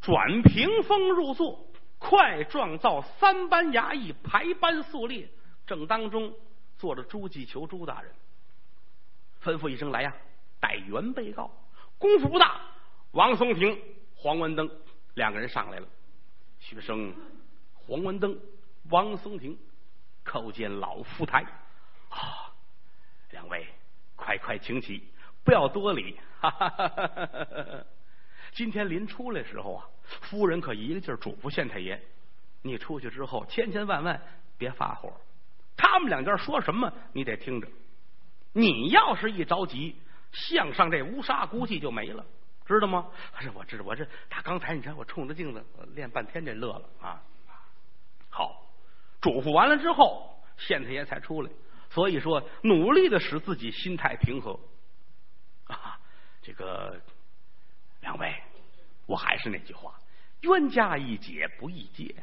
[0.00, 1.66] 转屏风入座。
[2.02, 5.28] 快状造三班衙役排班肃列，
[5.66, 6.34] 正当中
[6.78, 8.10] 坐着朱继求朱大人，
[9.42, 10.16] 吩咐一声来呀，
[10.58, 11.50] 带原被告。
[11.98, 12.58] 功夫不大，
[13.10, 13.78] 王松亭、
[14.16, 14.70] 黄文登
[15.12, 15.86] 两个人上来了。
[16.58, 17.14] 学生
[17.74, 18.40] 黄文登、
[18.88, 19.58] 王松亭
[20.24, 21.44] 叩见老夫台
[22.08, 22.50] 啊，
[23.30, 23.68] 两位
[24.16, 25.06] 快快请起，
[25.50, 26.16] 不要多礼。
[26.40, 27.84] 哈哈哈哈哈！
[28.52, 29.84] 今天临出来时候啊，
[30.20, 32.00] 夫人可一个劲儿嘱咐县太爷，
[32.62, 34.22] 你出去之后千千万万
[34.56, 35.12] 别发火。
[35.76, 37.66] 他们两家说什么，你得听着。
[38.52, 39.96] 你要是一着急，
[40.30, 42.24] 项上这乌纱估计就没了，
[42.64, 43.08] 知道吗？
[43.40, 47.20] 是我知道，我这他刚才你看我冲着镜子练半天，这乐了啊。
[48.28, 48.70] 好，
[49.20, 51.50] 嘱咐完了之后，县太爷才出来。
[51.88, 54.56] 所以说，努力的使自己心态平和
[55.74, 55.98] 啊。
[56.42, 56.98] 这个
[58.00, 58.34] 两位，
[59.06, 59.94] 我还是那句话，
[60.40, 62.14] 冤家宜解不宜结。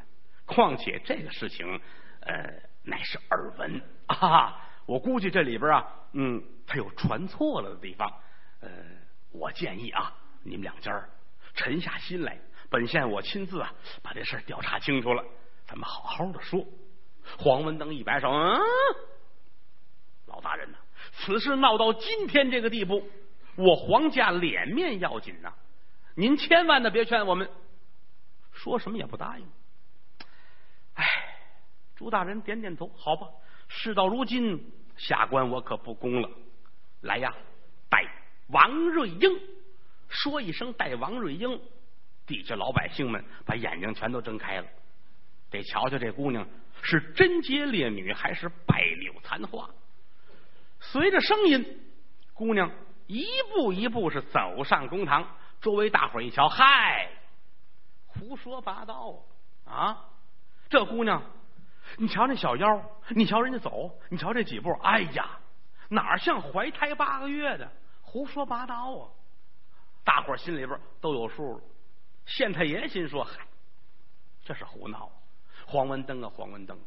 [0.45, 1.79] 况且这个事情，
[2.21, 2.51] 呃，
[2.83, 4.63] 乃是耳闻 啊。
[4.85, 8.09] 我估计这里边啊，嗯，他有传错了的地方。
[8.61, 8.69] 呃，
[9.31, 10.91] 我建议啊，你们两家
[11.53, 12.39] 沉下心来，
[12.69, 15.23] 本县我亲自啊把这事儿调查清楚了，
[15.65, 16.65] 咱们好好的说。
[17.37, 18.59] 黄文登一摆手，嗯，
[20.27, 20.77] 老大人呐，
[21.11, 23.07] 此事闹到今天这个地步。
[23.57, 25.51] 我皇家脸面要紧呐，
[26.15, 27.49] 您千万的别劝我们，
[28.53, 29.47] 说什么也不答应。
[30.93, 31.03] 哎，
[31.95, 33.27] 朱大人点点头，好吧，
[33.67, 36.29] 事到如今，下官我可不公了。
[37.01, 37.33] 来呀，
[37.89, 38.05] 带
[38.49, 39.41] 王瑞英，
[40.07, 41.59] 说一声带王瑞英，
[42.27, 44.67] 底下老百姓们把眼睛全都睁开了，
[45.49, 46.47] 得瞧瞧这姑娘
[46.83, 49.67] 是贞洁烈女还是败柳残花。
[50.79, 51.81] 随着声音，
[52.35, 52.71] 姑娘。
[53.07, 55.25] 一步一步是走上公堂，
[55.61, 57.09] 周围大伙一瞧，嗨，
[58.05, 59.15] 胡说八道
[59.65, 60.05] 啊！
[60.69, 61.23] 这姑娘，
[61.97, 65.39] 你瞧那小腰，你瞧人家走，你瞧这几步，哎呀，
[65.87, 67.71] 哪像怀胎八个月的？
[68.01, 69.07] 胡说八道啊！
[70.03, 71.61] 大伙心里边都有数了。
[72.25, 73.47] 县太爷心说：“嗨，
[74.43, 75.09] 这是胡闹！
[75.65, 76.77] 黄文登啊，黄文登，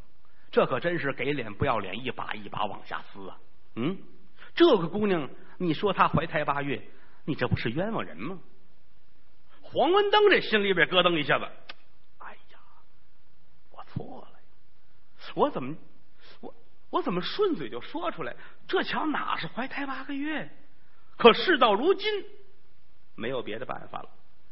[0.51, 3.39] 这可真是给脸不要脸，一把一把往下撕啊！
[3.77, 3.97] 嗯，
[4.55, 5.27] 这个姑娘。”
[5.63, 6.83] 你说她怀胎八月，
[7.27, 8.39] 你这不是冤枉人吗？
[9.61, 11.45] 黄文登这心里边咯噔一下子，
[12.17, 12.59] 哎呀，
[13.71, 14.41] 我错了，
[15.35, 15.77] 我怎么
[16.41, 16.55] 我
[16.89, 18.35] 我怎么顺嘴就说出来？
[18.67, 20.51] 这瞧哪是怀胎八个月？
[21.19, 22.09] 可事到如今，
[23.15, 24.09] 没有别的办法了，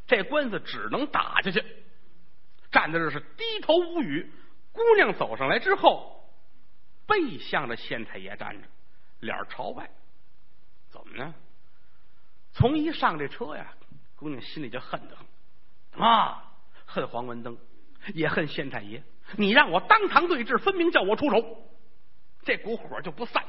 [0.06, 1.64] 这官司只能打下去。
[2.70, 4.30] 站在这是低头无语。
[4.72, 6.30] 姑娘走上来之后，
[7.06, 8.68] 背向着县太爷站着，
[9.20, 9.90] 脸朝外。
[10.90, 11.34] 怎么呢？
[12.52, 13.72] 从一上这车呀，
[14.16, 16.52] 姑娘心里就恨得很啊，
[16.86, 17.56] 恨黄文登，
[18.14, 19.02] 也恨县太爷。
[19.36, 21.70] 你让我当堂对质，分明叫我出手，
[22.42, 23.44] 这股火就不散。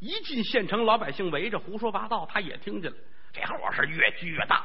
[0.00, 2.96] 一进县城，老百姓围着胡说八道，他也听见了，
[3.32, 4.64] 这火是越聚越大。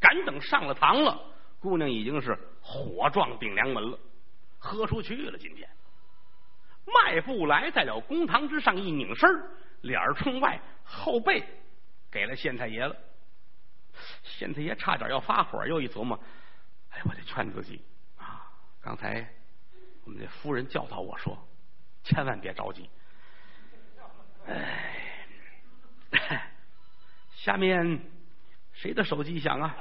[0.00, 1.22] 赶等上了堂了，
[1.60, 3.98] 姑娘已经是火撞顶梁门了，
[4.58, 5.38] 喝出去了。
[5.38, 5.68] 今天
[6.94, 9.28] 迈步来在了公堂之上，一拧身
[9.82, 11.44] 脸冲外，后背
[12.10, 12.96] 给了县太爷了。
[14.22, 16.18] 县太爷差点要发火，又一琢磨，
[16.90, 17.84] 哎，我得劝自己
[18.16, 18.50] 啊！
[18.80, 19.28] 刚才
[20.04, 21.38] 我们这夫人教导我说，
[22.02, 22.88] 千万别着急。
[24.46, 25.26] 哎，
[27.36, 28.00] 下面
[28.72, 29.76] 谁的手机响啊？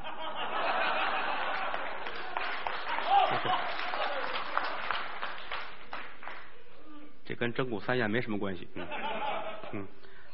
[7.29, 8.67] 这跟真古三宴没什么关系。
[8.73, 8.87] 嗯。
[9.71, 9.87] 嗯，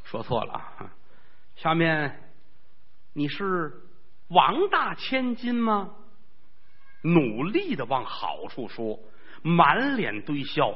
[0.05, 0.89] 说错了啊！
[1.57, 2.31] 下面
[3.11, 3.73] 你是
[4.29, 5.93] 王大千金吗？
[7.01, 8.97] 努力的往好处说，
[9.41, 10.73] 满脸堆笑，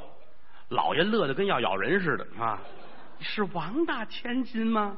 [0.67, 2.59] 老爷乐得跟要咬人似的啊！
[3.21, 4.97] 是王大千金吗？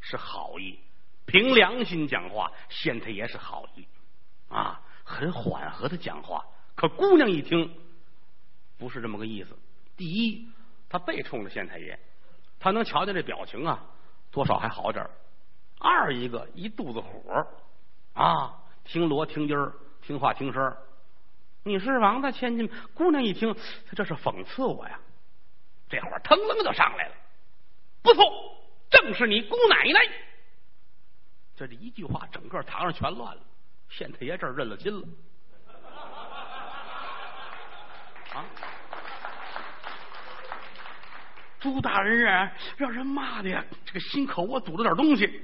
[0.00, 0.76] 是好意，
[1.24, 3.86] 凭良心讲话，县太爷是好意
[4.48, 6.44] 啊，很缓和的讲话。
[6.74, 7.72] 可姑娘一听，
[8.76, 9.56] 不是这么个意思。
[9.96, 10.48] 第一，
[10.88, 11.98] 他背冲着县太爷。
[12.58, 13.84] 他能瞧见这表情啊，
[14.30, 15.04] 多少还好点
[15.80, 17.46] 二一个一肚子火
[18.14, 20.76] 啊，听锣听音儿，听话听声儿
[21.64, 25.00] 你是王大千金，姑娘一听，他这是讽刺我呀。
[25.88, 27.14] 这会儿腾楞就上来了，
[28.02, 28.24] 不错，
[28.90, 30.00] 正是你姑奶奶。
[31.56, 33.42] 这这一句话，整个堂上全乱了。
[33.88, 35.06] 县太爷这儿认了亲了
[38.32, 38.44] 啊。
[41.62, 45.42] 朱大人啊，让人骂的呀，这个心口我堵了点东西，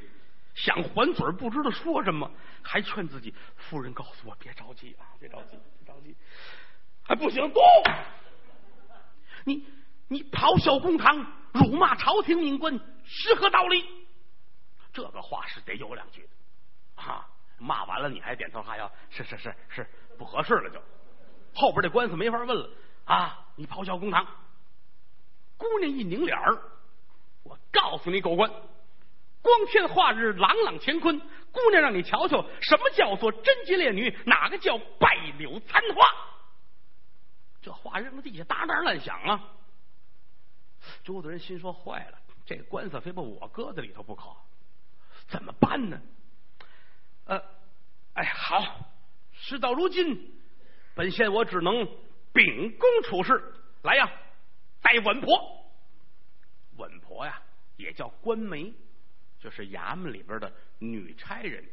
[0.52, 2.28] 想还嘴不知道说什么，
[2.60, 6.16] 还劝自己夫人告诉我别着急啊，别着急，别着急，
[7.04, 7.62] 还不行，动！
[9.44, 9.64] 你
[10.08, 13.84] 你咆哮公堂，辱骂朝廷命官，是何道理？
[14.92, 17.24] 这个话是得有两句的啊！
[17.58, 19.86] 骂完了你还点头哈腰，是是是是，
[20.18, 20.82] 不合适了就。
[21.54, 22.70] 后边这官司没法问了
[23.04, 23.46] 啊！
[23.54, 24.26] 你咆哮公堂，
[25.58, 26.62] 姑娘一拧脸儿，
[27.42, 28.50] 我告诉你，狗官，
[29.42, 31.20] 光天化日，朗朗乾坤，
[31.52, 36.02] 姑娘让你瞧瞧，什么叫做贞洁烈女，哪个叫败柳残花？
[37.60, 39.52] 这话扔地下，哒哒乱响啊！
[41.02, 44.30] 周子人心说：坏了，这官司非把我搁在里头不可，
[45.26, 46.00] 怎么办呢？
[47.26, 47.42] 呃，
[48.14, 48.88] 哎，好，
[49.32, 50.34] 事到如今。
[50.94, 51.86] 本县我只能
[52.32, 54.10] 秉公处事，来呀，
[54.80, 55.64] 带稳婆。
[56.76, 57.42] 稳婆呀，
[57.76, 58.72] 也叫官媒，
[59.38, 61.64] 就是衙门里边的女差人。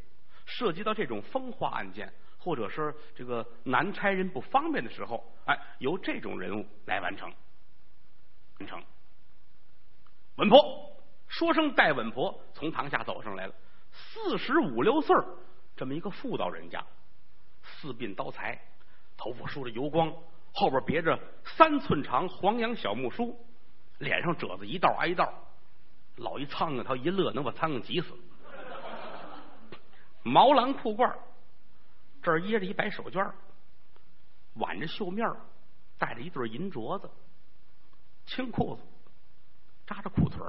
[0.44, 7.32] 涉及到这种风化案件，或者是这个男差人不方便的时候，哎，由这种人物来完成。
[8.60, 8.82] 完成。
[10.36, 13.54] 稳婆说声带稳婆，从堂下走上来了，
[13.90, 15.16] 四十五六岁
[15.74, 16.84] 这么一个妇道人家，
[17.62, 18.60] 四鬓刀裁。
[19.16, 20.14] 头发梳着油光，
[20.56, 23.38] 后边别着三寸长黄杨小木梳，
[23.98, 25.30] 脸上褶子一道挨一道，
[26.16, 28.14] 老一苍蝇他一乐能把苍蝇急死。
[30.22, 31.14] 毛蓝裤褂，
[32.22, 33.30] 这儿掖着一白手绢，
[34.54, 35.30] 挽着袖面，
[35.98, 37.10] 带着一对银镯子，
[38.24, 38.82] 青裤子，
[39.86, 40.40] 扎着裤腿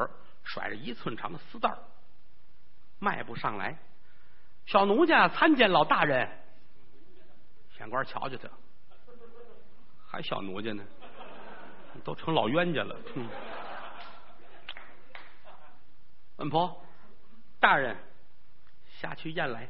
[0.43, 1.77] 甩着一寸长的丝带
[2.97, 3.77] 迈步上来，
[4.65, 6.29] 小奴家参见老大人。
[7.77, 8.49] 县官瞧瞧他，
[10.07, 10.83] 还小奴家呢，
[12.03, 12.95] 都成老冤家了。
[16.37, 16.81] 稳婆，
[17.59, 17.95] 大人
[18.87, 19.69] 下去验来，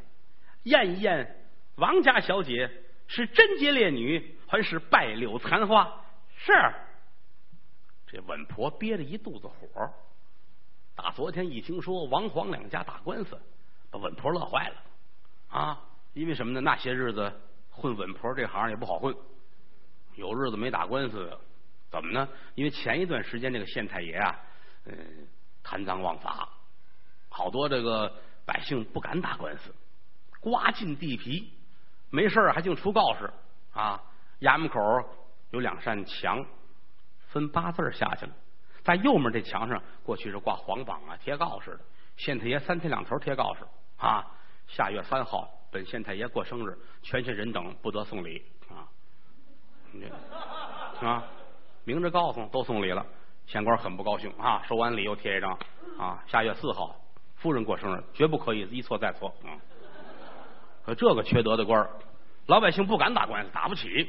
[0.63, 2.69] 验一验，王家小姐
[3.07, 6.01] 是贞洁烈女，还是败柳残花？
[6.35, 6.53] 是。
[8.05, 9.91] 这稳婆憋着一肚子火，
[10.95, 13.41] 打昨天一听说王黄两家打官司，
[13.89, 14.75] 把稳婆乐坏了
[15.49, 15.81] 啊！
[16.13, 16.61] 因为什么呢？
[16.61, 17.41] 那些日子。
[17.69, 19.15] 混稳婆这行也不好混，
[20.17, 21.31] 有日子没打官司，
[21.89, 22.27] 怎么呢？
[22.55, 24.39] 因为前一段时间这个县太爷啊，
[24.85, 24.93] 嗯，
[25.63, 26.49] 贪赃枉法，
[27.29, 28.11] 好多这个
[28.45, 29.73] 百姓不敢打官司，
[30.41, 31.53] 刮尽地皮，
[32.09, 33.31] 没事还净出告示
[33.71, 34.01] 啊。
[34.41, 34.79] 衙门口
[35.51, 36.45] 有两扇墙，
[37.27, 38.31] 分八字下去了，
[38.83, 41.79] 在右面这墙上，过去是挂黄榜啊，贴告示的。
[42.17, 43.61] 县太爷三天两头贴告示
[43.97, 44.25] 啊，
[44.67, 45.53] 下月三号。
[45.69, 48.41] 本县太爷过生日，全县人等不得送礼
[51.01, 51.01] 啊！
[51.07, 51.23] 啊，
[51.83, 53.05] 明着告诉都送礼了，
[53.45, 54.61] 县官很不高兴啊！
[54.67, 55.57] 收完礼又贴一张
[55.97, 56.95] 啊，下月四号
[57.35, 59.55] 夫人过生日，绝不可以一错再错啊！
[60.85, 61.87] 可这个缺德的官
[62.47, 64.07] 老百姓不敢打官司，打不起